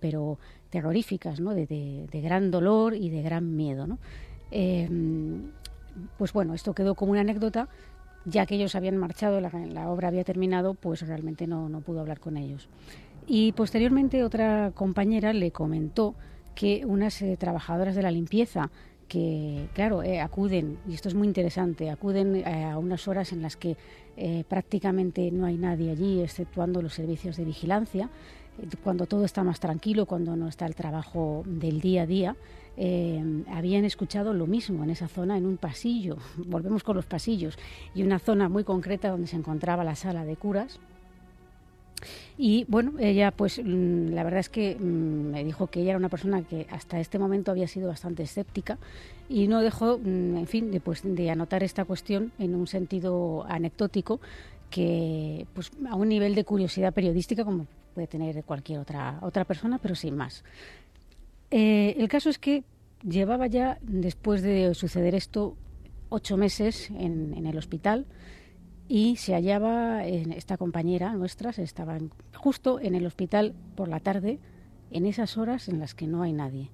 [0.00, 0.38] pero
[0.70, 3.98] terroríficas no de, de, gran dolor y de gran miedo no
[6.18, 7.68] pues bueno, esto quedó como una anécdota,
[8.24, 12.20] ya que ellos habían marchado, la, obra había terminado, pues realmente no, no pudo hablar
[12.20, 12.68] con ellos.
[13.26, 16.14] Y posteriormente otra compañera le comentó
[16.54, 18.70] que unas eh, trabajadoras de la limpieza
[19.08, 23.42] que, claro, eh, acuden, y esto es muy interesante, acuden eh, a unas horas en
[23.42, 23.76] las que
[24.48, 28.08] prácticamente no hay nadie allí, exceptuando los servicios de vigilancia,
[28.82, 32.36] cuando todo está más tranquilo, cuando no está el trabajo del día a día,
[32.76, 36.16] eh, habían escuchado lo mismo en esa zona, en un pasillo.
[36.46, 37.58] Volvemos con los pasillos
[37.94, 40.78] y una zona muy concreta donde se encontraba la sala de curas.
[42.36, 45.98] Y bueno, ella pues mm, la verdad es que mm, me dijo que ella era
[45.98, 48.78] una persona que hasta este momento había sido bastante escéptica
[49.28, 53.44] y no dejó, mm, en fin, de, pues, de anotar esta cuestión en un sentido
[53.48, 54.20] anecdótico
[54.70, 59.78] que pues a un nivel de curiosidad periodística como puede tener cualquier otra, otra persona,
[59.78, 60.44] pero sin más.
[61.50, 62.64] Eh, el caso es que
[63.02, 65.56] llevaba ya, después de suceder esto,
[66.08, 68.06] ocho meses en, el hospital
[68.88, 71.98] y se hallaba en esta compañera nuestra, se estaba
[72.34, 74.38] justo en el hospital por la tarde,
[74.90, 76.70] en esas horas en las que no hay nadie.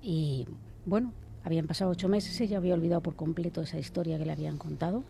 [0.00, 0.46] Y
[0.86, 4.58] bueno, habían pasado ocho meses, ella había olvidado por completo esa historia que le habían
[4.58, 5.02] contado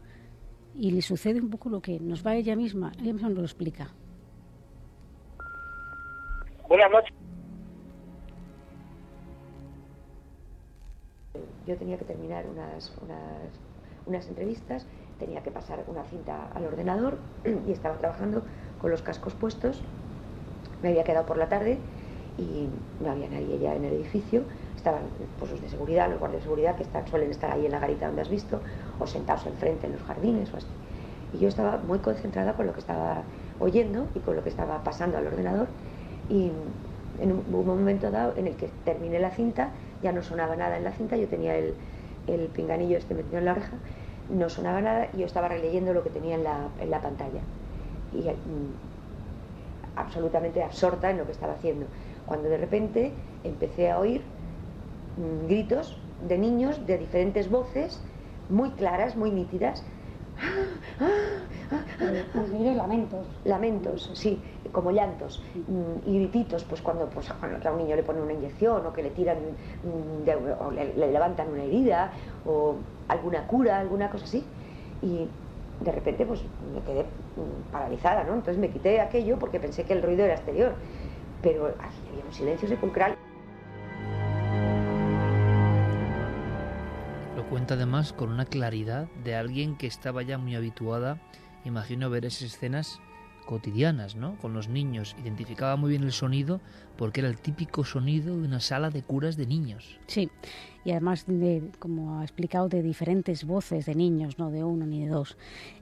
[0.74, 3.44] y le sucede un poco lo que nos va ella misma, ella misma nos lo
[3.44, 3.90] explica.
[6.68, 7.14] Buenas noches.
[11.66, 13.50] Yo tenía que terminar unas, unas,
[14.06, 14.86] unas entrevistas,
[15.24, 17.16] tenía que pasar una cinta al ordenador
[17.66, 18.42] y estaba trabajando
[18.80, 19.80] con los cascos puestos.
[20.82, 21.78] Me había quedado por la tarde
[22.36, 22.68] y
[23.02, 24.42] no había nadie ya en el edificio.
[24.76, 25.00] Estaban
[25.38, 27.78] pues, los de seguridad, los guardias de seguridad que están, suelen estar ahí en la
[27.78, 28.60] garita donde has visto,
[29.00, 30.66] o sentados enfrente en los jardines o así.
[31.32, 33.22] Y yo estaba muy concentrada con lo que estaba
[33.60, 35.68] oyendo y con lo que estaba pasando al ordenador
[36.28, 36.50] y
[37.20, 39.70] en un, momento dado en el que terminé la cinta,
[40.02, 41.74] ya no sonaba nada en la cinta, yo tenía el,
[42.26, 43.72] el pinganillo este metido en la oreja,
[44.30, 47.40] no sonaba nada y yo estaba releyendo lo que tenía en la, en la pantalla.
[48.12, 48.72] Y mm,
[49.96, 51.86] absolutamente absorta en lo que estaba haciendo.
[52.26, 53.12] Cuando de repente
[53.44, 54.22] empecé a oír
[55.16, 55.96] mm, gritos
[56.28, 58.00] de niños de diferentes voces,
[58.48, 59.84] muy claras, muy nítidas,
[62.74, 63.26] lamentos.
[63.44, 64.40] Lamentos, sí,
[64.72, 65.42] como llantos.
[65.54, 69.02] Mm, y grititos, pues cuando, pues, a un niño le ponen una inyección o que
[69.02, 70.28] le tiran, mm,
[70.60, 72.12] o le, levantan una herida
[72.46, 72.76] o
[73.08, 74.44] alguna cura, alguna cosa así.
[75.02, 75.28] Y
[75.80, 76.40] de repente pues
[76.74, 78.34] me quedé mm, paralizada, ¿no?
[78.34, 80.74] Entonces me quité aquello porque pensé que el ruido era exterior.
[81.42, 83.16] Pero había un silencio sepulcral.
[87.72, 91.18] Además con una claridad de alguien que estaba ya muy habituada,
[91.64, 93.00] imagino, ver esas escenas
[93.46, 94.36] cotidianas, ¿no?
[94.36, 95.16] Con los niños.
[95.22, 96.60] Identificaba muy bien el sonido
[96.96, 99.98] porque era el típico sonido de una sala de curas de niños.
[100.06, 100.30] Sí,
[100.84, 105.04] y además, de, como ha explicado, de diferentes voces de niños, no de uno ni
[105.04, 105.36] de dos.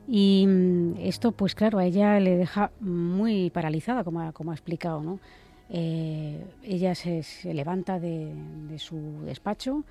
[0.07, 4.55] Y mm, esto, pues claro, a ella le deja muy paralizada, como ha, como ha
[4.55, 5.21] explicado, ¿no?
[5.75, 8.35] Eh, ella se, levanta de
[8.79, 9.85] su despacho,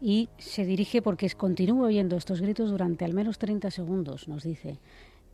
[0.00, 4.78] y se dirige porque continúa oyendo estos gritos durante al menos 30 segundos, nos dice.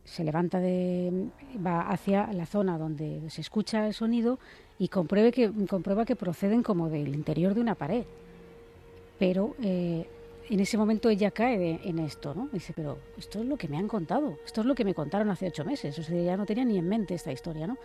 [0.03, 1.29] Se levanta de,
[1.65, 4.37] va hacia la zona donde se escucha el sonido
[4.77, 8.05] y compruebe que, comprueba que proceden como del interior de una pared.
[9.17, 10.07] Pero eh,
[10.49, 12.49] en ese momento ella cae en esto, ¿no?
[12.51, 15.29] Dice, pero esto es lo que me han contado, esto es lo que me contaron
[15.29, 17.77] hace ocho meses, o sea, ya no tenía ni en mente esta historia, ¿no?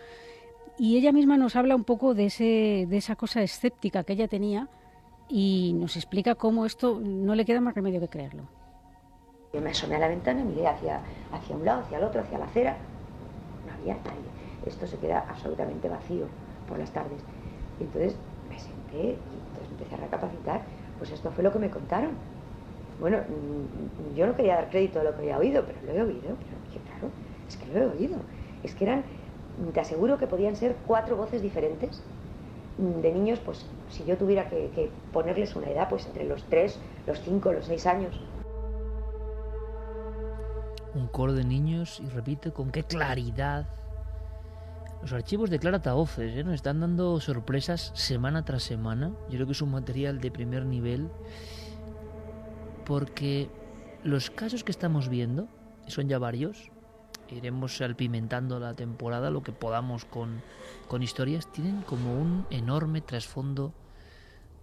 [0.77, 4.27] Y ella misma nos habla un poco de, ese, de esa cosa escéptica que ella
[4.27, 4.69] tenía
[5.31, 8.43] y nos explica cómo esto no le queda más remedio que creerlo.
[9.53, 10.99] Yo me asomé a la ventana, miré hacia,
[11.31, 12.75] hacia un lado, hacia el otro, hacia la acera.
[13.65, 14.29] No había nadie.
[14.65, 16.25] Esto se queda absolutamente vacío
[16.67, 17.21] por las tardes.
[17.79, 18.15] Entonces
[18.49, 20.61] me senté y entonces empecé a recapacitar.
[20.97, 22.11] Pues esto fue lo que me contaron.
[22.99, 26.01] Bueno, mm, yo no quería dar crédito a lo que había oído, pero lo he
[26.01, 26.21] oído.
[26.21, 27.09] Pero claro,
[27.47, 28.17] es que lo he oído.
[28.63, 29.03] Es que eran,
[29.73, 32.03] te aseguro que podían ser cuatro voces diferentes
[32.77, 37.19] de niños, pues si yo tuviera que, ponerles una edad, pues entre los 3, los
[37.21, 38.19] 5, los 6 años.
[40.93, 43.67] Un coro de niños, y repite con qué claridad.
[45.01, 46.43] Los archivos de Clara Taoces ¿eh?
[46.43, 49.11] nos están dando sorpresas semana tras semana.
[49.29, 51.09] Yo creo que es un material de primer nivel
[52.85, 53.49] porque
[54.03, 55.47] los casos que estamos viendo,
[55.87, 56.70] son ya varios,
[57.31, 60.41] iremos salpimentando la temporada lo que podamos con,
[60.87, 63.73] con historias, tienen como un enorme trasfondo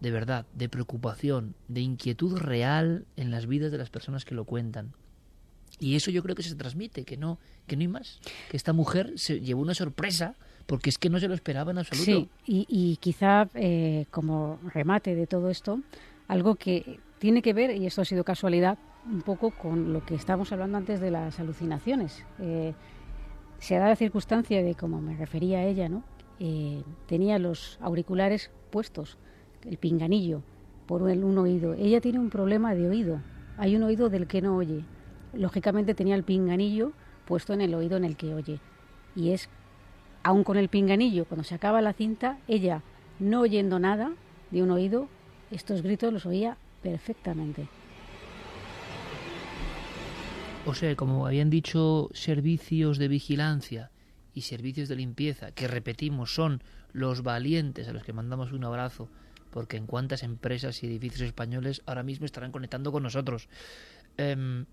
[0.01, 4.45] de verdad, de preocupación, de inquietud real en las vidas de las personas que lo
[4.45, 4.93] cuentan.
[5.81, 8.21] Y eso yo creo que se transmite, que no, que no hay más.
[8.51, 10.35] Que esta mujer se llevó una sorpresa
[10.67, 12.29] porque es que no se lo esperaba en absoluto.
[12.45, 15.81] Sí, y, quizá eh, como remate de todo esto,
[16.27, 18.79] algo que tiene que ver, y esto ha sido casualidad,
[19.11, 22.25] un poco con lo que estábamos hablando antes de las alucinaciones.
[22.39, 22.75] Eh,
[23.59, 26.03] se da la circunstancia de, como me refería a ella, ¿no?
[26.39, 29.19] Eh, tenía los auriculares puestos,
[29.65, 30.43] el pinganillo,
[30.87, 31.75] por un, un oído.
[31.75, 33.21] Ella tiene un problema de oído.
[33.57, 34.85] Hay un oído del que no oye.
[35.33, 36.93] Lógicamente tenía el pinganillo
[37.25, 38.61] puesto en el oído en el que oye.
[39.17, 39.49] Y es
[40.23, 42.83] aún con el pinganillo, cuando se acaba la cinta, ella,
[43.19, 44.13] no oyendo nada
[44.51, 45.09] de un oído,
[45.51, 47.69] estos gritos los oía perfectamente.
[50.69, 53.91] O sea, como habían dicho, servicios de vigilancia
[54.35, 59.09] y servicios de limpieza, que repetimos son los valientes a los que mandamos un abrazo,
[59.51, 63.49] porque en cuántas empresas y edificios españoles ahora mismo estarán conectando con nosotros.
[64.19, 64.67] Em,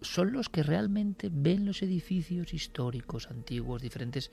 [0.00, 4.30] son los que realmente ven los edificios históricos, antiguos, diferentes,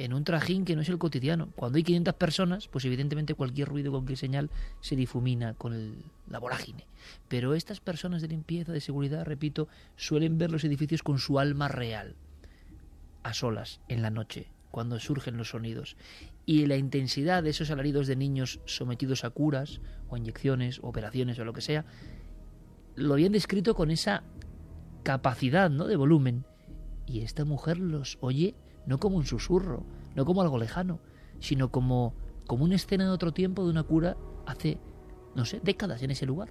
[0.00, 1.50] en un trajín que no es el cotidiano.
[1.56, 6.86] Cuando hay 500 personas, pues evidentemente cualquier ruido, cualquier señal se difumina con la vorágine.
[7.28, 11.68] Pero estas personas de limpieza, de seguridad, repito, suelen ver los edificios con su alma
[11.68, 12.14] real,
[13.22, 15.96] a solas, en la noche, cuando surgen los sonidos.
[16.46, 21.38] Y la intensidad de esos alaridos de niños sometidos a curas, o inyecciones, o operaciones,
[21.38, 21.84] o lo que sea,
[22.96, 24.22] lo habían descrito con esa
[25.02, 25.86] capacidad ¿no?
[25.86, 26.46] de volumen.
[27.06, 28.54] Y esta mujer los oye
[28.90, 29.84] no como un susurro,
[30.16, 30.98] no como algo lejano,
[31.38, 32.12] sino como,
[32.48, 34.78] como una escena de otro tiempo de una cura hace,
[35.36, 36.48] no sé, décadas en ese lugar.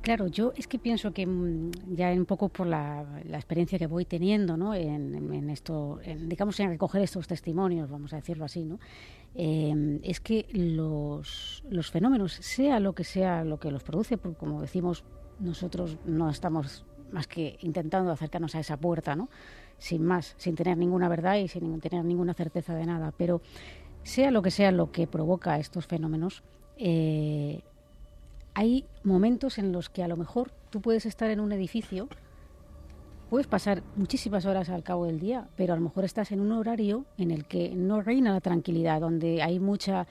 [0.00, 4.06] Claro, yo es que pienso que mm, ya un poco por la, experiencia que voy
[4.06, 4.74] teniendo, ¿no?
[4.74, 8.80] En, esto, digamos, en recoger estos testimonios, vamos a decirlo así, ¿no?
[9.34, 14.38] Em, es que los, los fenómenos, sea lo que sea lo que los produce, porque
[14.38, 15.04] como decimos,
[15.38, 19.28] nosotros no estamos más que intentando acercarnos a esa puerta, ¿no?
[19.84, 23.12] Sin más, sin tener ninguna verdad y sin tener ninguna certeza de nada.
[23.18, 23.42] Pero
[24.02, 26.42] sea lo que sea lo que provoca estos fenómenos,
[26.78, 27.60] eh,
[28.54, 32.08] hay momentos en los que a lo mejor tú puedes estar en un edificio,
[33.28, 36.52] puedes pasar muchísimas horas al cabo del día, pero a lo mejor estás en un
[36.52, 40.06] horario en el que no reina la tranquilidad, donde hay mucha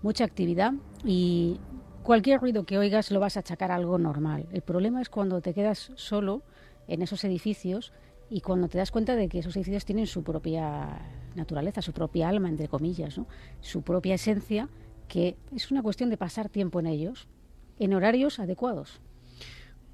[0.00, 0.72] mucha actividad
[1.04, 1.60] y
[2.02, 4.46] cualquier ruido que oigas lo vas a achacar a algo normal.
[4.52, 6.40] El problema es cuando te quedas solo
[6.86, 7.92] en esos edificios
[8.30, 11.00] y cuando te das cuenta de que esos edificios tienen su propia
[11.34, 13.20] naturaleza, su propia alma, entre comillas,
[13.60, 14.68] su propia esencia,
[15.08, 17.26] que es una cuestión de pasar tiempo en ellos,
[17.78, 19.00] en horarios adecuados.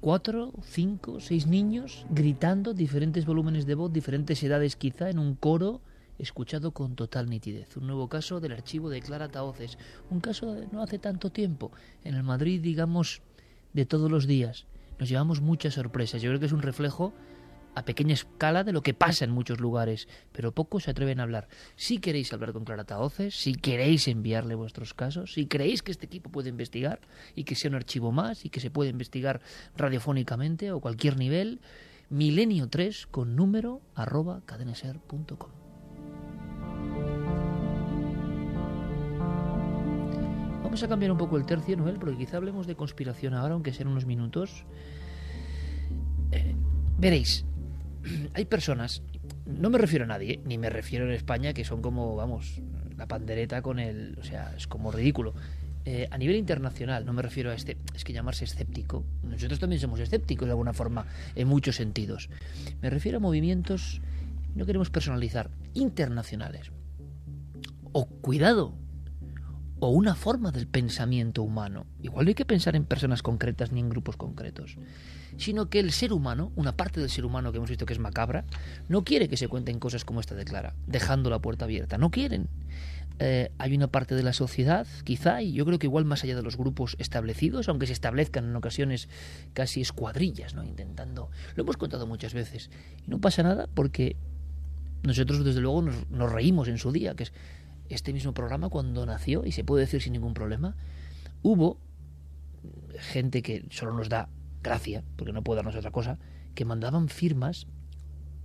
[0.01, 5.81] Cuatro, cinco, seis niños gritando diferentes volúmenes de voz, diferentes edades quizá, en un coro
[6.19, 7.75] escuchado con total nitidez.
[7.77, 9.77] Un nuevo caso del archivo de Clara Taoces.
[10.09, 11.71] Un caso de no hace tanto tiempo.
[12.03, 13.21] En el Madrid, digamos,
[13.73, 14.65] de todos los días.
[14.99, 16.21] Nos llevamos muchas sorpresas.
[16.21, 17.13] Yo creo que es un reflejo
[17.75, 21.23] a pequeña escala de lo que pasa en muchos lugares, pero pocos se atreven a
[21.23, 21.47] hablar.
[21.75, 26.05] Si queréis hablar con Clara Taoces, si queréis enviarle vuestros casos, si creéis que este
[26.05, 27.01] equipo puede investigar
[27.35, 29.41] y que sea un archivo más y que se puede investigar
[29.75, 31.59] radiofónicamente o cualquier nivel,
[32.09, 35.51] milenio 3 con número arroba cadenaser.com.
[40.63, 43.71] Vamos a cambiar un poco el tercio, Noel, porque quizá hablemos de conspiración ahora, aunque
[43.71, 44.65] sean unos minutos.
[46.31, 46.55] Eh,
[46.97, 47.45] veréis,
[48.33, 49.01] hay personas,
[49.45, 52.61] no me refiero a nadie, ni me refiero en España, que son como, vamos,
[52.97, 54.17] la pandereta con el.
[54.19, 55.33] O sea, es como ridículo.
[55.87, 59.05] Eh, a nivel internacional, no me refiero a este, es que llamarse escéptico.
[59.21, 62.29] Nosotros también somos escépticos de alguna forma, en muchos sentidos.
[62.81, 64.01] Me refiero a movimientos,
[64.55, 66.71] no queremos personalizar, internacionales.
[67.91, 68.73] O cuidado,
[69.79, 71.85] o una forma del pensamiento humano.
[72.01, 74.77] Igual no hay que pensar en personas concretas ni en grupos concretos,
[75.37, 77.99] sino que el ser humano, una parte del ser humano que hemos visto que es
[77.99, 78.45] macabra,
[78.87, 81.97] no quiere que se cuenten cosas como esta de Clara, dejando la puerta abierta.
[81.97, 82.47] No quieren.
[83.19, 86.35] Eh, hay una parte de la sociedad, quizá, y yo creo que igual más allá
[86.35, 89.07] de los grupos establecidos, aunque se establezcan en ocasiones
[89.53, 90.63] casi escuadrillas, ¿no?
[90.63, 91.29] Intentando.
[91.55, 92.69] Lo hemos contado muchas veces.
[93.07, 94.17] Y no pasa nada porque
[95.03, 97.33] nosotros, desde luego, nos, nos reímos en su día, que es
[97.89, 100.75] este mismo programa cuando nació, y se puede decir sin ningún problema,
[101.41, 101.79] hubo
[102.97, 104.29] gente que solo nos da
[104.63, 106.17] gracia, porque no puede darnos otra cosa,
[106.55, 107.67] que mandaban firmas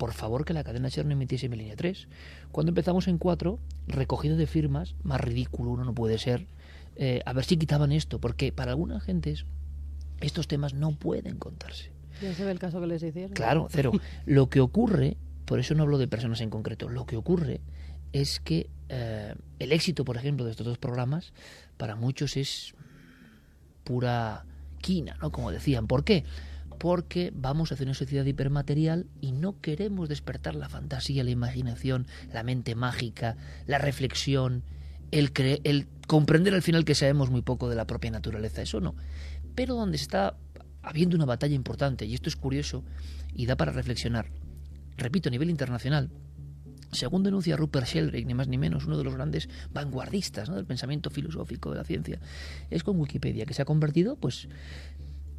[0.00, 2.08] por favor que la cadena SER no emitiese mi línea 3.
[2.52, 6.46] Cuando empezamos en 4, recogido de firmas, más ridículo uno no puede ser,
[6.96, 9.44] eh, a ver si quitaban esto, porque para algunas gentes
[10.22, 11.92] estos temas no pueden contarse.
[12.22, 13.32] Ya se ve el caso que les hicieron.
[13.32, 13.92] Claro, cero.
[14.24, 17.60] Lo que ocurre, por eso no hablo de personas en concreto, lo que ocurre
[18.14, 21.32] es que eh, el éxito, por ejemplo, de estos dos programas,
[21.76, 22.74] para muchos es
[23.84, 24.44] pura
[24.80, 25.30] quina, ¿no?
[25.30, 25.86] Como decían.
[25.86, 26.24] ¿Por qué?
[26.78, 32.42] Porque vamos hacia una sociedad hipermaterial y no queremos despertar la fantasía, la imaginación, la
[32.42, 33.36] mente mágica,
[33.66, 34.64] la reflexión,
[35.12, 35.30] el,
[35.64, 38.62] el comprender al final que sabemos muy poco de la propia naturaleza.
[38.62, 38.96] Eso no.
[39.54, 40.36] Pero donde está
[40.82, 42.82] habiendo una batalla importante, y esto es curioso
[43.34, 44.30] y da para reflexionar,
[44.96, 46.10] repito, a nivel internacional,
[46.92, 51.10] según denuncia Rupert Sheldrake, ni más ni menos, uno de los grandes vanguardistas del pensamiento
[51.10, 52.20] filosófico de la ciencia,
[52.70, 54.48] es con Wikipedia, que se ha convertido pues,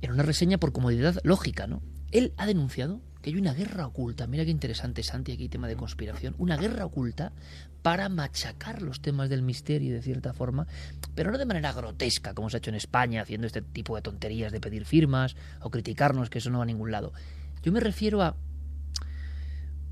[0.02, 1.68] en una reseña por comodidad lógica.
[1.68, 1.82] ¿no?
[2.12, 5.76] Él ha denunciado que hay una guerra oculta, mira qué interesante Santi aquí tema de
[5.76, 7.34] conspiración, una guerra oculta
[7.84, 10.68] para machacar los temas del misterio de cierta forma,
[11.14, 14.02] pero no de manera grotesca como se ha hecho en España haciendo este tipo de
[14.02, 17.14] tonterías de pedir firmas o criticarnos que eso no va a ningún lado.
[17.62, 18.36] Yo me refiero a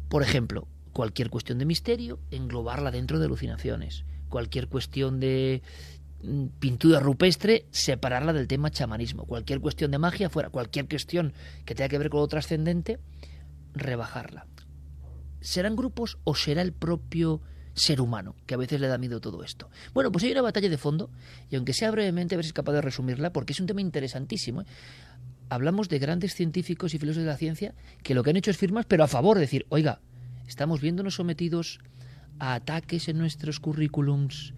[0.10, 0.68] por ejemplo,
[1.00, 4.04] cualquier cuestión de misterio, englobarla dentro de alucinaciones.
[4.28, 5.62] Cualquier cuestión de
[6.22, 9.24] mm, pintura rupestre, separarla del tema chamanismo.
[9.24, 10.50] Cualquier cuestión de magia, fuera.
[10.50, 11.32] Cualquier cuestión
[11.64, 13.00] que tenga que ver con lo trascendente,
[13.74, 14.46] rebajarla.
[15.40, 17.40] ¿Serán grupos o será el propio
[17.76, 19.70] ser humano, que a veces le da miedo todo esto.
[19.94, 21.12] Bueno, pues hay una batalla de fondo,
[21.50, 23.80] y aunque sea brevemente, a ver si es capaz de resumirla, porque es un tema
[23.80, 24.64] interesantísimo.
[24.64, 24.66] ¿eh?
[25.48, 27.74] Hablamos de grandes científicos y filósofos de la ciencia
[28.04, 30.02] que lo que han hecho es firmas, pero a favor de decir, oiga,
[30.50, 31.80] estamos viéndonos sometidos
[32.40, 34.54] a ataques en nuestros currículums,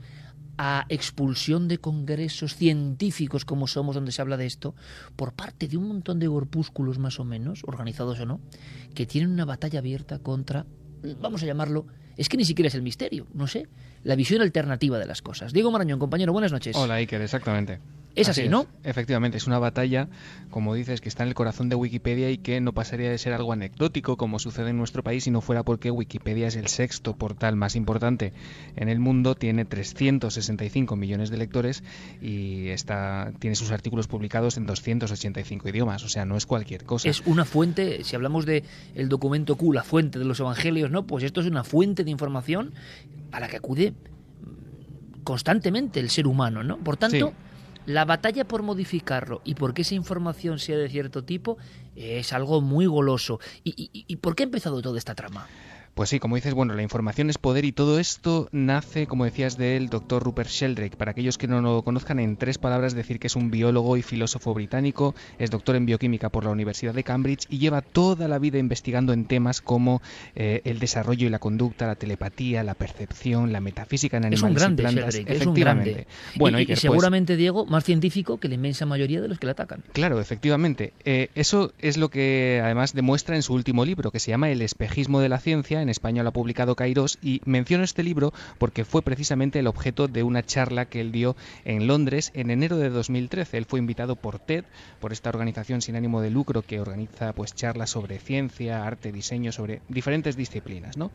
[0.57, 4.73] a expulsión de congresos científicos como somos donde se habla de esto,
[5.15, 8.39] por parte de un montón de corpúsculos más o menos, organizados o no,
[8.95, 10.65] que tienen una batalla abierta contra,
[11.19, 13.67] vamos a llamarlo, es que ni siquiera es el misterio, no sé,
[14.03, 15.51] la visión alternativa de las cosas.
[15.51, 16.75] Diego Marañón, compañero, buenas noches.
[16.75, 17.79] Hola Iker, exactamente.
[18.16, 18.68] Es así, ¿no?
[18.84, 20.07] Efectivamente, es una batalla,
[20.49, 23.34] como dices, que está en el corazón de Wikipedia y que no pasaría de ser
[23.34, 27.16] algo anecdótico como sucede en nuestro país si no fuera porque Wikipedia es el sexto
[27.16, 28.34] portal más importante
[28.76, 31.84] en el mundo, tiene 365 millones de lectores
[32.22, 37.09] y está, tiene sus artículos publicados en 285 idiomas, o sea, no es cualquier cosa.
[37.09, 38.64] Es una fuente, si hablamos de
[38.95, 41.07] el documento Q, la fuente de los evangelios, ¿no?
[41.07, 42.74] Pues esto es una fuente de información
[43.32, 43.93] a la que acude
[45.24, 46.78] constantemente el ser humano, ¿no?
[46.78, 47.34] Por tanto,
[47.86, 51.57] la batalla por modificarlo y por que esa información sea de cierto tipo
[51.95, 53.39] es algo muy goloso.
[53.63, 55.47] ¿Y, y por qué ha empezado toda esta trama?
[55.93, 59.57] Pues sí, como dices, bueno, la información es poder y todo esto nace, como decías,
[59.57, 60.95] del doctor Rupert Sheldrake.
[60.95, 64.01] Para aquellos que no lo conozcan, en tres palabras decir que es un biólogo y
[64.01, 68.39] filósofo británico, es doctor en bioquímica por la Universidad de Cambridge y lleva toda la
[68.39, 70.01] vida investigando en temas como
[70.35, 74.49] eh, el desarrollo y la conducta, la telepatía, la percepción, la metafísica en animales es
[74.49, 75.15] un grande, y plantas.
[75.15, 76.07] Sheldrake, es un grande.
[76.35, 79.51] Bueno, y, pues seguramente, Diego, más científico que la inmensa mayoría de los que le
[79.51, 79.83] atacan.
[79.91, 80.93] Claro, efectivamente.
[81.03, 84.61] Eh, eso es lo que además demuestra en su último libro, que se llama El
[84.61, 89.01] espejismo de la ciencia en español ha publicado Kairos, y menciono este libro porque fue
[89.01, 93.57] precisamente el objeto de una charla que él dio en Londres en enero de 2013.
[93.57, 94.65] Él fue invitado por TED,
[94.99, 99.51] por esta organización sin ánimo de lucro que organiza pues charlas sobre ciencia, arte, diseño,
[99.51, 100.97] sobre diferentes disciplinas.
[100.97, 101.11] ¿no?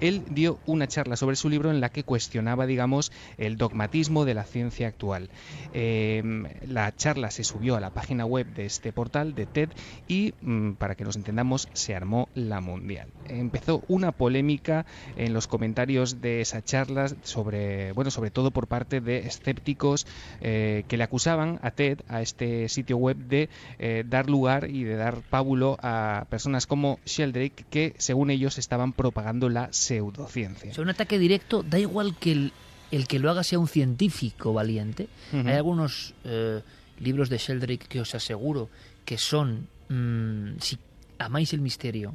[0.00, 4.34] Él dio una charla sobre su libro en la que cuestionaba, digamos, el dogmatismo de
[4.34, 5.30] la ciencia actual.
[5.72, 9.70] Em, la charla se subió a la página web de este portal de TED
[10.08, 13.08] y, mm, para que nos entendamos, se armó la mundial.
[13.28, 14.86] Empezó una polémica
[15.16, 20.06] en los comentarios de esa charla sobre, bueno, sobre todo por parte de escépticos
[20.40, 23.48] eh, que le acusaban a TED, a este sitio web, de
[23.78, 28.92] eh, dar lugar y de dar pábulo a personas como Sheldrake que, según ellos, estaban
[28.92, 30.70] propagando la pseudociencia.
[30.70, 32.52] Es un ataque directo, da igual que el,
[32.90, 35.08] el que lo haga sea un científico valiente.
[35.32, 36.60] Hay algunos eh,
[36.98, 38.68] libros de Sheldrake que os aseguro
[39.04, 40.78] que son, mm, si
[41.18, 42.14] amáis el misterio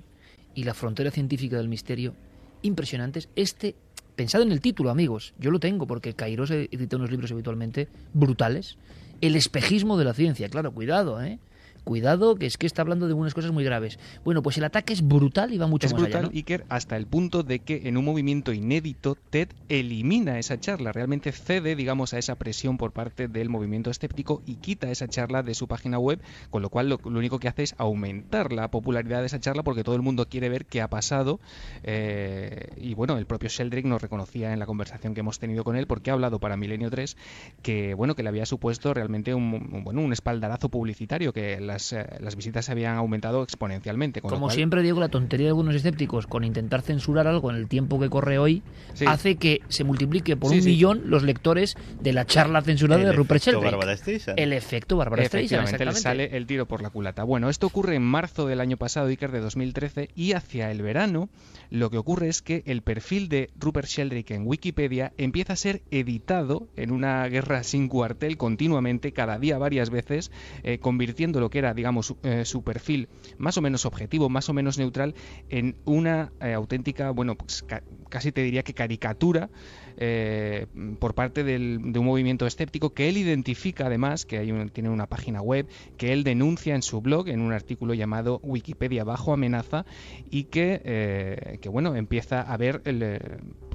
[0.56, 2.16] y la frontera científica del misterio,
[2.62, 3.30] impresionantes.
[3.36, 3.76] Este,
[4.16, 8.78] pensad en el título, amigos, yo lo tengo porque Kairos edita unos libros habitualmente brutales.
[9.22, 11.40] El espejismo de la ciencia, claro, cuidado, ¿eh?
[11.86, 14.00] Cuidado, que es que está hablando de unas cosas muy graves.
[14.24, 16.32] Bueno, pues el ataque es brutal y va mucho es más brutal, allá.
[16.32, 16.36] ¿no?
[16.36, 21.32] Iker, hasta el punto de que en un movimiento inédito, TED elimina esa charla, realmente
[21.32, 25.54] cede, digamos, a esa presión por parte del movimiento escéptico y quita esa charla de
[25.54, 26.20] su página web,
[26.50, 29.62] con lo cual lo, lo único que hace es aumentar la popularidad de esa charla
[29.62, 31.40] porque todo el mundo quiere ver qué ha pasado.
[31.84, 35.76] Eh, y bueno, el propio Sheldrake nos reconocía en la conversación que hemos tenido con
[35.76, 37.16] él, porque ha hablado para Milenio 3,
[37.62, 41.92] que bueno, que le había supuesto realmente un, un bueno, un espaldarazo publicitario, que las,
[41.94, 44.22] eh, las visitas se habían aumentado exponencialmente.
[44.22, 47.68] Como cual- siempre digo, la tontería de algunos escépticos con intentar censurar algo en el
[47.68, 48.64] tiempo que corre hoy
[48.94, 49.04] Sí.
[49.08, 50.70] hace que se multiplique por Sí, un sí.
[50.70, 54.42] millón los lectores de la charla censurada El de Rupert efecto Sheldrake.
[54.42, 57.24] El efecto Bárbara Streisand, Efectivamente, sale el tiro por la culata.
[57.24, 61.28] Bueno, esto ocurre en marzo del año pasado, Iker, de 2013, y hacia el verano
[61.70, 65.84] lo que ocurre es que el perfil de Rupert Sheldrake en Wikipedia empieza a ser
[65.92, 70.32] editado en una guerra sin cuartel continuamente, cada día varias veces,
[70.64, 74.50] eh, convirtiendo lo que era, digamos, su, eh, su perfil más o menos objetivo, más
[74.50, 75.16] o menos neutral,
[75.50, 79.50] en una eh, auténtica, bueno, pues ca- casi te diría que caricatura
[79.98, 80.68] eh,
[81.00, 84.90] por parte del- de un movimiento escéptico que él identifica además, que hay un- tiene
[84.90, 85.68] una página web,
[85.98, 89.86] que él denuncia en su blog, en un artículo llamado Wikipedia bajo amenaza,
[90.30, 93.20] y que, eh, que bueno, empieza a ver el, eh,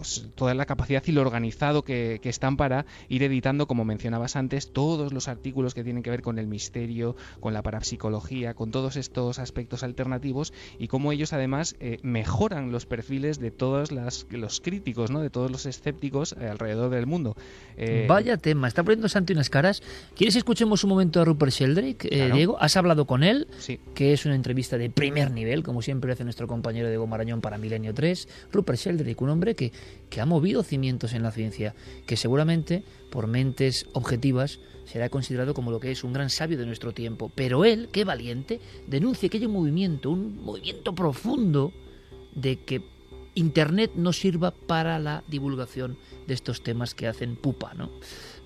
[0.01, 4.37] pues, toda la capacidad y lo organizado que, que están para ir editando, como mencionabas
[4.37, 8.55] antes, todos los artículos que tienen que ver con el misterio, con la la psicología,
[8.55, 13.93] con todos estos aspectos alternativos y cómo ellos además eh, mejoran los perfiles de todos
[13.93, 15.21] las, los críticos, ¿no?
[15.21, 17.37] de todos los escépticos eh, alrededor del mundo.
[17.77, 19.83] Eh, Vaya tema, está poniendo Santi unas caras.
[20.17, 22.57] ¿Quieres escuchemos un momento a Rupert Sheldrake, Diego?
[22.61, 23.47] ¿Has hablado con él?
[23.59, 23.79] Sí.
[23.95, 27.59] Que es una entrevista de primer nivel, como siempre hace nuestro compañero Diego Marañón para
[27.59, 28.29] Milenio 3.
[28.53, 29.73] Rupert Sheldrake, un hombre que,
[30.09, 31.75] que ha movido cimientos en la ciencia,
[32.07, 36.67] que seguramente por mentes objetivas será considerado como lo que es un gran sabio de
[36.67, 37.31] nuestro tiempo.
[37.35, 41.73] Pero él, qué valiente, denuncia que movimiento, un movimiento profundo
[42.35, 42.83] de que
[43.35, 47.91] Internet no sirva para la divulgación de estos temas que hacen pupa, ¿no?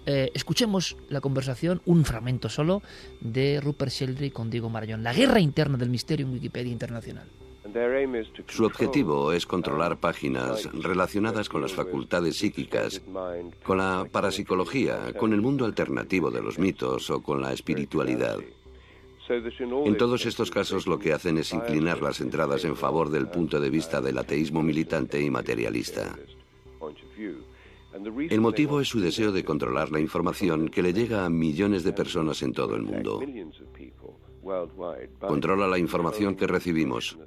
[0.07, 2.83] Eh, escuchemos la conversación, un fragmento solo,
[3.21, 5.03] de Rupert Sheldrake con Diego Marañón.
[5.03, 7.27] La guerra interna del misterio en Wikipedia Internacional.
[8.49, 13.01] Su objetivo es controlar páginas relacionadas con las facultades psíquicas,
[13.63, 18.39] con la parapsicología, con el mundo alternativo de los mitos o con la espiritualidad.
[19.29, 23.59] En todos estos casos lo que hacen es inclinar las entradas en favor del punto
[23.59, 26.19] de vista del ateísmo militante y materialista.
[28.29, 31.93] El motivo es su deseo de controlar la información que le llega a millones de
[31.93, 33.21] personas en todo el mundo.
[35.21, 37.19] Controla la información que recibimos.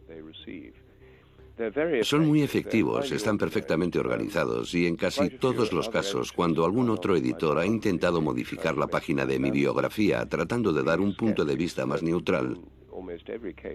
[2.04, 7.16] Son muy efectivos, están perfectamente organizados y en casi todos los casos, cuando algún otro
[7.16, 11.56] editor ha intentado modificar la página de mi biografía tratando de dar un punto de
[11.56, 12.60] vista más neutral,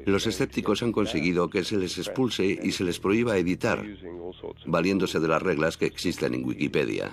[0.06, 3.84] los escépticos han conseguido que se les expulse y se les prohíba editar,
[4.66, 7.12] valiéndose de las reglas que existen en Wikipedia.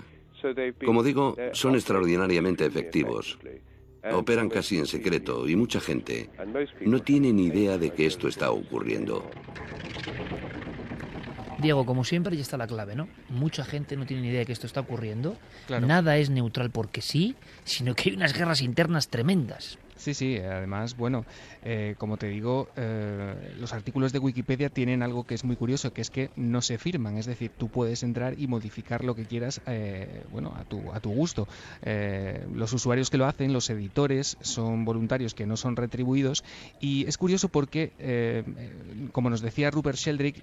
[0.86, 3.38] Como digo, son extraordinariamente efectivos.
[4.12, 6.30] Operan casi en secreto y mucha gente
[6.86, 9.30] no tiene ni idea de que esto está ocurriendo.
[11.60, 13.10] Diego, como siempre, ya está la clave, ¿no?
[13.28, 15.38] Mucha gente no tiene ni idea de que esto está ocurriendo.
[15.82, 17.36] Nada es neutral porque sí,
[17.66, 19.78] sino que hay unas guerras internas tremendas.
[20.00, 21.26] Sí, sí, además, bueno,
[21.62, 25.91] eh, como te digo, eh, los artículos de Wikipedia tienen algo que es muy curioso,
[25.91, 29.26] que es que no se firman, es decir, tú puedes entrar y modificar lo que
[29.26, 31.50] quieras, eh, bueno, a tu, a tu gusto.
[31.82, 36.43] los usuarios que lo hacen, los editores, son voluntarios que no son retribuidos
[36.80, 37.91] y es curioso porque,
[39.12, 40.41] como nos decía Rupert Sheldrake,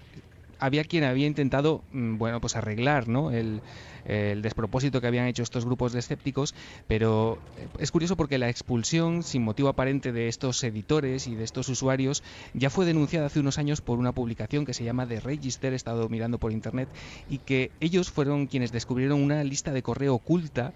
[0.58, 3.30] había quien había intentado, mm, bueno, pues arreglar, ¿no?
[3.30, 3.60] El,
[4.06, 6.54] el despropósito que habían hecho estos grupos de escépticos,
[6.86, 11.44] pero eh, es curioso porque la expulsión sin motivo aparente de estos editores y de
[11.44, 12.22] estos usuarios
[12.54, 15.76] ya fue denunciada hace unos años por una publicación que se llama The Register, he
[15.76, 16.88] estado mirando por internet,
[17.28, 20.72] y que ellos fueron quienes descubrieron una lista de correo oculta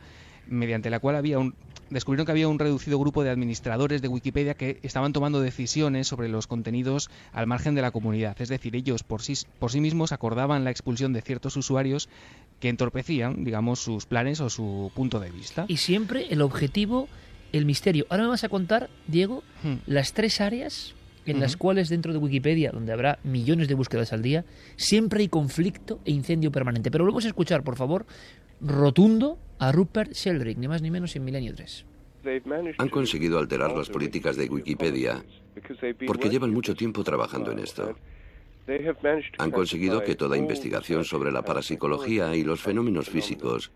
[0.46, 1.54] mediante la cual había un,
[1.90, 6.28] descubrieron que había un reducido grupo de administradores de Wikipedia que estaban tomando decisiones sobre
[6.28, 8.40] los contenidos al margen de la comunidad.
[8.40, 12.08] Es decir, ellos por sí, por sí mismos acordaban la expulsión de ciertos usuarios
[12.60, 15.64] que entorpecían, digamos, sus planes o su punto de vista.
[15.68, 17.08] Y siempre el objetivo,
[17.52, 18.06] el misterio.
[18.08, 19.74] Ahora me vas a contar, Diego, hmm.
[19.86, 20.94] las tres áreas
[21.26, 24.44] en las cuales dentro de Wikipedia, donde habrá millones de búsquedas al día,
[24.76, 26.90] siempre hay conflicto e incendio permanente.
[26.90, 28.06] Pero volvemos a escuchar, por favor,
[28.60, 31.86] rotundo a Rupert Sheldrake, ni más ni menos en Milenio 3.
[32.78, 35.24] Han conseguido alterar las políticas de Wikipedia
[36.06, 37.96] porque llevan mucho tiempo trabajando en esto.
[39.38, 43.72] Han conseguido que toda investigación sobre la parapsicología y los fenómenos físicos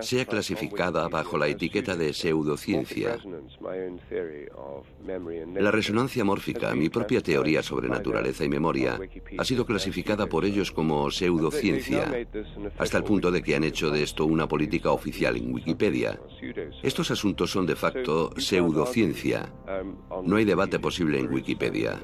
[0.00, 3.18] sea clasificada bajo la etiqueta de pseudociencia.
[5.54, 8.98] La resonancia mórfica, mi propia teoría sobre naturaleza y memoria,
[9.38, 12.26] ha sido clasificada por ellos como pseudociencia,
[12.78, 16.18] hasta el punto de que han hecho de esto una política oficial en Wikipedia.
[16.82, 19.52] Estos asuntos son de facto pseudociencia.
[20.24, 22.00] No hay debate posible en Wikipedia.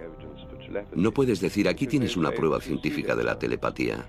[0.94, 4.06] No puedes decir aquí tienes una prueba científica de la telepatía,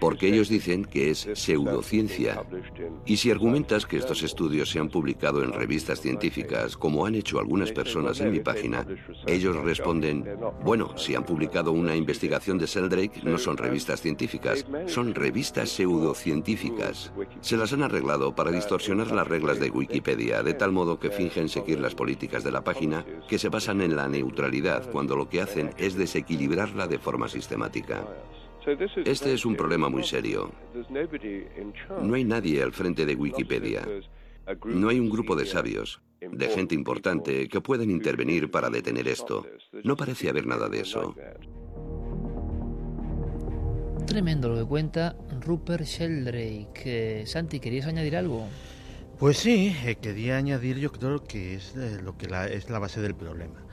[0.00, 2.44] porque ellos dicen que es pseudociencia.
[3.06, 7.38] Y si argumentas que estos estudios se han publicado en revistas científicas, como han hecho
[7.38, 8.86] algunas personas en mi página,
[9.26, 10.24] ellos responden,
[10.64, 17.12] bueno, si han publicado una investigación de Sheldrake, no son revistas científicas, son revistas pseudocientíficas.
[17.40, 21.48] Se las han arreglado para distorsionar las reglas de Wikipedia, de tal modo que fingen
[21.48, 25.40] seguir las políticas de la página, que se basan en la neutralidad, cuando lo que
[25.40, 28.04] hacen es desequilibrarla de forma sistemática.
[29.04, 30.50] Este es un problema muy serio.
[32.02, 33.86] No hay nadie al frente de Wikipedia.
[34.64, 39.46] No hay un grupo de sabios, de gente importante, que puedan intervenir para detener esto.
[39.84, 41.14] No parece haber nada de eso.
[44.06, 47.24] Tremendo lo que cuenta Rupert Sheldrake.
[47.26, 48.48] Santi, ¿querías añadir algo?
[49.18, 53.00] Pues sí, eh, quería añadir, yo creo que es eh, lo que es la base
[53.00, 53.67] del problema.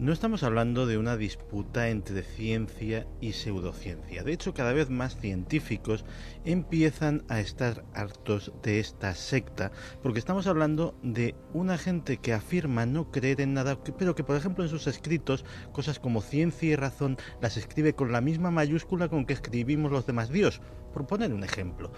[0.00, 4.24] No estamos hablando de una disputa entre ciencia y pseudociencia.
[4.24, 6.04] De hecho, cada vez más científicos
[6.44, 9.70] empiezan a estar hartos de esta secta,
[10.02, 14.34] porque estamos hablando de una gente que afirma no creer en nada, pero que, por
[14.34, 19.08] ejemplo, en sus escritos, cosas como ciencia y razón las escribe con la misma mayúscula
[19.08, 20.60] con que escribimos los demás Dios,
[20.92, 21.92] por poner un ejemplo.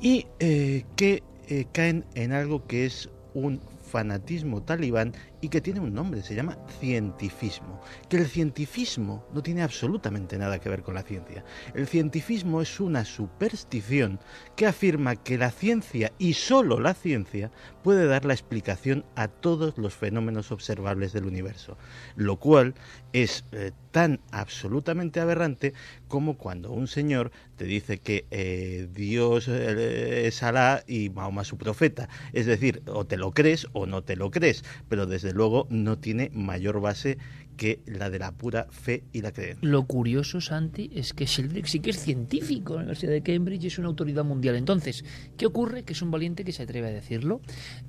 [0.00, 5.80] Y eh, que eh, caen en algo que es un fanatismo talibán y que tiene
[5.80, 7.80] un nombre, se llama cientifismo.
[8.08, 11.44] Que el cientifismo no tiene absolutamente nada que ver con la ciencia.
[11.74, 14.20] El cientifismo es una superstición
[14.56, 17.50] que afirma que la ciencia y solo la ciencia
[17.82, 21.78] puede dar la explicación a todos los fenómenos observables del universo,
[22.16, 22.74] lo cual
[23.12, 25.74] es eh, tan absolutamente aberrante
[26.08, 31.58] como cuando un señor te dice que eh, Dios eh, es Alá y Mahoma su
[31.58, 32.08] profeta.
[32.32, 35.98] Es decir, o te lo crees o no te lo crees, pero desde luego no
[35.98, 37.18] tiene mayor base
[37.60, 39.68] que la de la pura fe y la creencia.
[39.68, 43.64] Lo curioso, Santi, es que Sheldrick sí que es científico en la Universidad de Cambridge
[43.64, 44.56] y es una autoridad mundial.
[44.56, 45.04] Entonces,
[45.36, 45.82] ¿qué ocurre?
[45.82, 47.42] Que es un valiente que se atreve a decirlo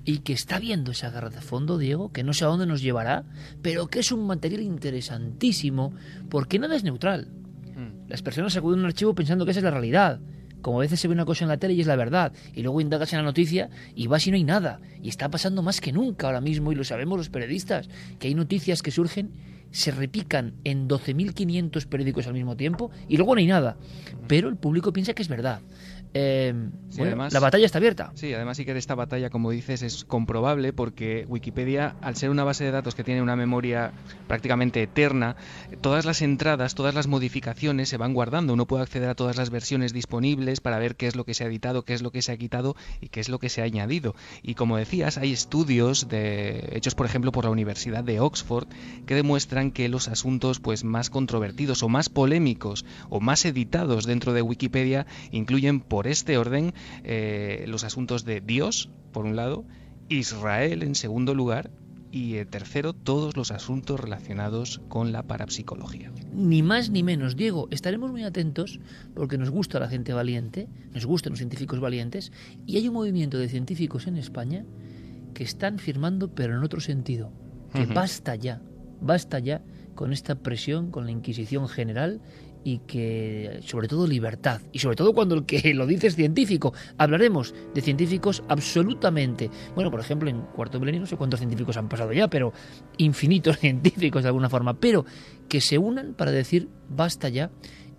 [0.03, 2.81] y que está viendo esa guerra de fondo, Diego, que no sé a dónde nos
[2.81, 3.23] llevará,
[3.61, 5.93] pero que es un material interesantísimo
[6.29, 7.29] porque nada es neutral.
[8.09, 10.19] Las personas acuden a un archivo pensando que esa es la realidad.
[10.61, 12.61] Como a veces se ve una cosa en la tele y es la verdad, y
[12.61, 14.79] luego indagas en la noticia y vas y no hay nada.
[15.01, 17.89] Y está pasando más que nunca ahora mismo, y lo sabemos los periodistas,
[18.19, 19.31] que hay noticias que surgen,
[19.71, 23.77] se repican en 12.500 periódicos al mismo tiempo y luego no hay nada.
[24.27, 25.61] Pero el público piensa que es verdad.
[26.13, 26.53] Eh,
[26.89, 28.11] Sí, bueno, además- la batalla está abierta.
[28.15, 32.29] Sí, además sí que de esta batalla, como dices, es comprobable porque Wikipedia, al ser
[32.29, 33.93] una base de datos que tiene una memoria
[34.27, 35.37] prácticamente eterna,
[35.79, 38.53] todas las entradas, todas las modificaciones se van guardando.
[38.53, 41.45] Uno puede acceder a todas las versiones disponibles para ver qué es lo que se
[41.45, 43.61] ha editado, qué es lo que se ha quitado y qué es lo que se
[43.61, 44.13] ha añadido.
[44.43, 48.67] Y como decías, hay estudios de, hechos, por ejemplo, por la Universidad de Oxford
[49.05, 54.33] que demuestran que los asuntos pues más controvertidos o más polémicos o más editados dentro
[54.33, 56.73] de Wikipedia incluyen por este orden
[57.03, 59.65] eh, los asuntos de Dios, por un lado,
[60.09, 61.71] Israel en segundo lugar
[62.11, 66.11] y eh, tercero todos los asuntos relacionados con la parapsicología.
[66.33, 67.67] Ni más ni menos, Diego.
[67.71, 68.79] Estaremos muy atentos
[69.15, 72.31] porque nos gusta la gente valiente, nos gustan los científicos valientes,
[72.65, 74.65] y hay un movimiento de científicos en España
[75.33, 77.31] que están firmando, pero en otro sentido.
[77.73, 78.61] Que basta ya,
[78.99, 79.61] basta ya
[79.95, 82.19] con esta presión, con la Inquisición general
[82.63, 84.61] y que, sobre todo, libertad.
[84.71, 86.73] Y sobre todo cuando el que lo dice es científico.
[86.97, 89.49] Hablaremos de científicos absolutamente.
[89.75, 92.53] Bueno, por ejemplo, en Cuarto Milenio no sé cuántos científicos han pasado ya, pero
[92.97, 94.73] infinitos científicos de alguna forma.
[94.75, 95.05] Pero
[95.47, 97.51] que se unan para decir basta ya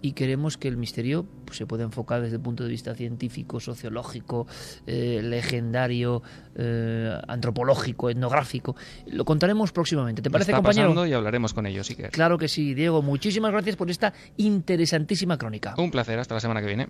[0.02, 3.60] y queremos que el misterio pues, se pueda enfocar desde el punto de vista científico,
[3.60, 4.46] sociológico,
[4.86, 6.22] eh, legendario,
[6.56, 8.76] eh, antropológico, etnográfico.
[9.06, 10.20] Lo contaremos próximamente.
[10.20, 11.06] ¿Te parece, Está compañero?
[11.06, 12.10] y hablaremos con ellos, Iker.
[12.10, 13.00] Claro que sí, Diego.
[13.00, 15.74] Muchísimas gracias por esta interesantísima crónica.
[15.78, 16.88] Un placer, hasta la semana que viene.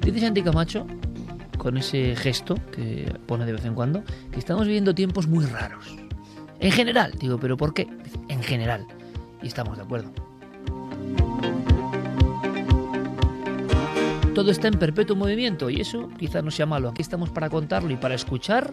[0.00, 0.86] Dice Santi Camacho,
[1.64, 5.96] con ese gesto que pone de vez en cuando, que estamos viviendo tiempos muy raros.
[6.60, 7.88] En general, digo, ¿pero por qué?
[8.28, 8.86] En general.
[9.42, 10.12] Y estamos de acuerdo.
[14.34, 16.90] Todo está en perpetuo movimiento y eso quizás no sea malo.
[16.90, 18.70] Aquí estamos para contarlo y para escuchar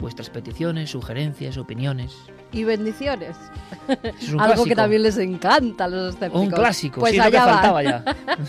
[0.00, 2.16] vuestras peticiones, sugerencias, opiniones.
[2.50, 3.36] Y bendiciones.
[4.02, 6.42] Es Algo que también les encanta a los escépticos.
[6.42, 7.54] Un clásico, Pues sí, es lo que allá van.
[7.54, 8.04] faltaba ya.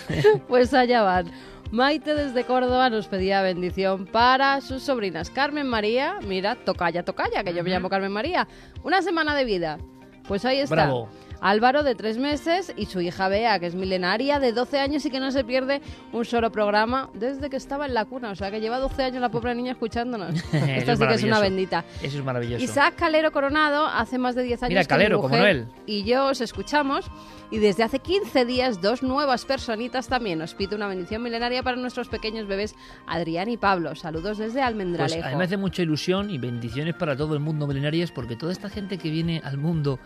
[0.47, 1.27] pues allá van.
[1.71, 7.53] Maite desde Córdoba nos pedía bendición para sus sobrinas Carmen María, mira, tocaya, tocaya, que
[7.53, 8.47] yo me llamo Carmen María,
[8.83, 9.79] una semana de vida.
[10.27, 10.75] Pues ahí está.
[10.75, 11.09] Bravo.
[11.41, 15.09] Álvaro de tres meses y su hija Bea, que es milenaria, de 12 años y
[15.09, 15.81] que no se pierde
[16.11, 18.31] un solo programa desde que estaba en la cuna.
[18.31, 20.35] O sea, que lleva 12 años la pobre niña escuchándonos.
[20.53, 21.85] Esta es sí que es una bendita.
[22.01, 22.63] Eso es maravilloso.
[22.63, 25.67] Isaac Calero Coronado hace más de 10 años Mira, que Calero, mi como Noel.
[25.85, 27.05] y yo os escuchamos
[27.51, 31.77] y desde hace 15 días dos nuevas personitas también nos pide una bendición milenaria para
[31.77, 32.75] nuestros pequeños bebés
[33.07, 33.95] Adrián y Pablo.
[33.95, 35.27] Saludos desde Pues Almendralejo.
[35.27, 38.51] a mí me hace mucha ilusión y bendiciones para todo el mundo milenarias porque toda
[38.51, 39.99] esta gente que viene al mundo,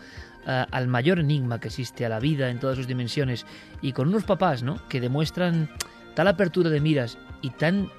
[0.50, 3.46] ah, al mayor enigma que existe, a la vida en todas sus dimensiones,
[3.82, 4.82] y con unos papás ¿no?
[4.90, 5.70] que demuestran
[6.16, 7.90] tal apertura de miras y tan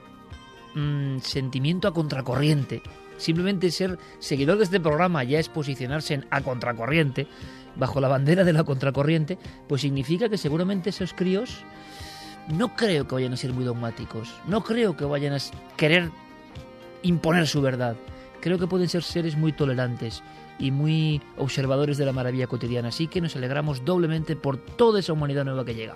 [0.75, 2.83] mm, sentimiento a contracorriente.
[3.17, 7.27] Simplemente ser seguidor de este programa ya es posicionarse en a contracorriente,
[7.77, 9.39] bajo la bandera de la contracorriente,
[9.69, 11.65] pues significa que seguramente esos críos
[12.49, 15.39] no creo que vayan a ser muy dogmáticos, no creo que vayan a
[15.77, 16.11] querer
[17.03, 17.97] imponer su verdad.
[18.41, 20.23] Creo que pueden ser seres muy tolerantes
[20.61, 22.89] y muy observadores de la maravilla cotidiana.
[22.89, 25.95] Así que nos alegramos doblemente por toda esa humanidad nueva que llega.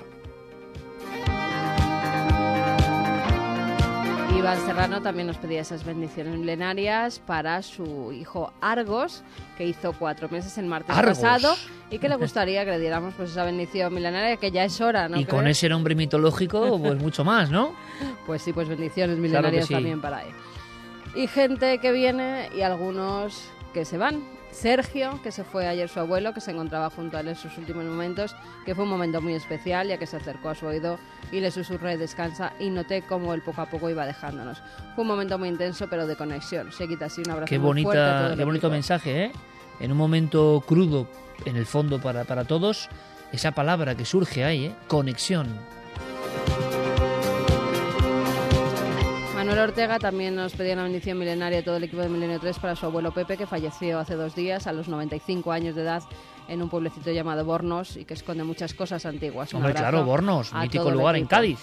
[4.36, 9.22] Iván Serrano también nos pedía esas bendiciones milenarias para su hijo Argos,
[9.56, 11.18] que hizo cuatro meses el martes Argos.
[11.18, 11.54] pasado
[11.90, 15.08] y que le gustaría que le diéramos pues esa bendición milenaria, que ya es hora,
[15.08, 15.18] ¿no?
[15.18, 17.74] y con ese nombre mitológico, pues mucho más, ¿no?
[18.26, 19.74] Pues sí, pues bendiciones Claro milenarias sí.
[19.74, 20.32] también para él.
[21.14, 24.33] Y gente que viene y algunos que se van.
[24.54, 27.58] Sergio, que se fue ayer su abuelo, que se encontraba junto a él en sus
[27.58, 28.34] últimos momentos,
[28.64, 30.98] que fue un momento muy especial, ya que se acercó a su oído
[31.32, 34.62] y le susurré descansa y noté cómo él poco a poco iba dejándonos.
[34.94, 36.72] Fue un momento muy intenso, pero de conexión.
[36.72, 38.72] Se quita así un abrazo Qué muy fuerte a todo el qué bonito equipo.
[38.72, 39.32] mensaje, ¿eh?
[39.80, 41.08] En un momento crudo,
[41.44, 42.88] en el fondo para, para todos,
[43.32, 44.74] esa palabra que surge ahí, ¿eh?
[44.86, 45.48] Conexión.
[49.54, 52.58] Manuel Ortega también nos pedía una bendición milenaria a todo el equipo de Milenio 3
[52.58, 56.02] para su abuelo Pepe, que falleció hace dos días a los 95 años de edad
[56.48, 59.54] en un pueblecito llamado Bornos y que esconde muchas cosas antiguas.
[59.54, 61.26] Un Hombre, abrazo claro, Bornos, mítico lugar en.
[61.26, 61.60] Cádiz.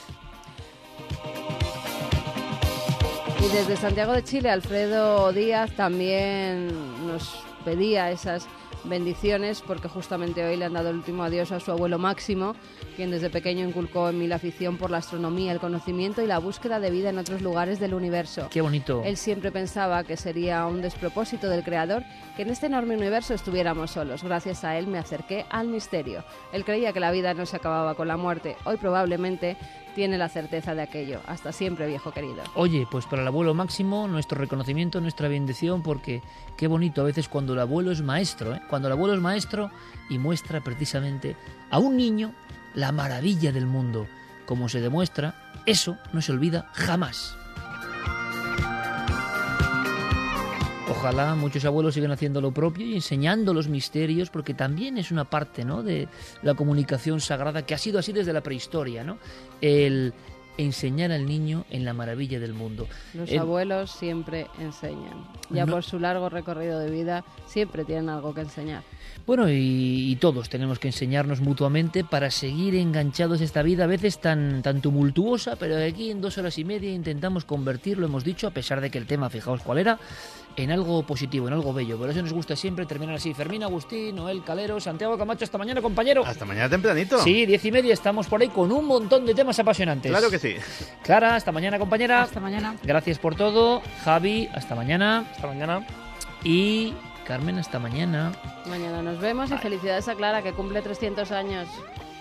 [3.41, 6.69] Y desde Santiago de Chile, Alfredo Díaz también
[7.05, 8.47] nos pedía esas
[8.83, 12.55] bendiciones porque justamente hoy le han dado el último adiós a su abuelo Máximo,
[12.95, 16.39] quien desde pequeño inculcó en mí la afición por la astronomía, el conocimiento y la
[16.39, 18.47] búsqueda de vida en otros lugares del universo.
[18.51, 19.01] Qué bonito.
[19.05, 22.03] Él siempre pensaba que sería un despropósito del Creador
[22.35, 24.23] que en este enorme universo estuviéramos solos.
[24.23, 26.23] Gracias a él me acerqué al misterio.
[26.51, 28.55] Él creía que la vida no se acababa con la muerte.
[28.65, 29.57] Hoy probablemente
[29.95, 31.21] tiene la certeza de aquello.
[31.27, 32.43] Hasta siempre, viejo querido.
[32.55, 36.21] Oye, pues para el abuelo Máximo, nuestro reconocimiento, nuestra bendición, porque
[36.57, 38.61] qué bonito a veces cuando el abuelo es maestro, ¿eh?
[38.69, 39.71] cuando el abuelo es maestro
[40.09, 41.35] y muestra precisamente
[41.69, 42.33] a un niño
[42.73, 44.07] la maravilla del mundo.
[44.45, 45.35] Como se demuestra,
[45.65, 47.37] eso no se olvida jamás.
[50.91, 55.23] Ojalá muchos abuelos sigan haciendo lo propio y enseñando los misterios, porque también es una
[55.25, 55.83] parte ¿no?
[55.83, 56.07] de
[56.43, 59.17] la comunicación sagrada que ha sido así desde la prehistoria, ¿no?
[59.61, 60.13] El
[60.57, 62.85] enseñar al niño en la maravilla del mundo.
[63.13, 65.25] Los abuelos siempre enseñan.
[65.49, 68.83] Ya no- por su largo recorrido de vida, siempre tienen algo que enseñar.
[69.25, 73.87] Bueno, y, y todos tenemos que enseñarnos mutuamente para seguir enganchados a esta vida a
[73.87, 78.47] veces tan, tan tumultuosa, pero aquí en dos horas y media intentamos convertirlo, hemos dicho,
[78.47, 79.99] a pesar de que el tema, fijaos cuál era,
[80.55, 81.97] en algo positivo, en algo bello.
[81.97, 83.33] Por eso nos gusta siempre terminar así.
[83.33, 86.25] Fermín, Agustín, Noel, Calero, Santiago Camacho, hasta mañana, compañero.
[86.25, 87.19] Hasta mañana tempranito.
[87.19, 90.11] Sí, diez y media estamos por ahí con un montón de temas apasionantes.
[90.11, 90.55] Claro que sí.
[91.03, 92.23] Clara, hasta mañana, compañera.
[92.23, 92.75] Hasta mañana.
[92.83, 93.81] Gracias por todo.
[94.03, 95.25] Javi, hasta mañana.
[95.31, 95.85] Hasta mañana.
[96.43, 96.93] Y
[97.25, 98.31] Carmen, hasta mañana.
[98.67, 101.67] Mañana nos vemos y felicidades a Clara que cumple 300 años.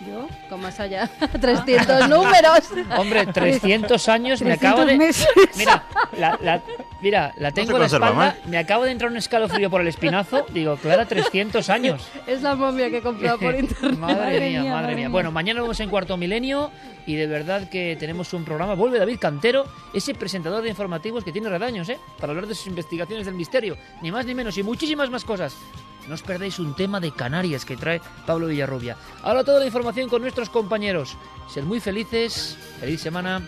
[0.07, 0.27] ¿Yo?
[0.49, 1.09] Con más allá.
[1.41, 2.71] 300 números.
[2.97, 4.97] Hombre, 300 años, me 300 acabo de...
[4.97, 5.29] meses.
[5.59, 5.85] Mira,
[6.17, 6.63] la, la-
[7.03, 8.37] mira, la tengo en la espalda, mal.
[8.47, 10.47] me acabo de entrar un escalofrío por el espinazo.
[10.55, 12.09] Digo, Clara, 300 años.
[12.27, 13.99] Es la momia que he comprado por internet.
[13.99, 14.97] Madre, mía, madre, madre mía.
[14.97, 15.09] mía.
[15.11, 16.71] Bueno, mañana nos vemos en Cuarto Milenio
[17.07, 18.75] y de verdad que tenemos un programa.
[18.75, 21.99] Vuelve David Cantero, ese presentador de informativos que tiene redaños, ¿eh?
[22.19, 23.77] Para hablar de sus investigaciones del misterio.
[24.01, 25.55] Ni más ni menos y muchísimas más cosas.
[26.09, 28.97] No os perdáis un tema de Canarias que trae Pablo Villarrubia.
[29.23, 31.17] Ahora toda la información con nuestros compañeros.
[31.49, 32.57] Ser muy felices.
[32.81, 33.43] Feliz semana.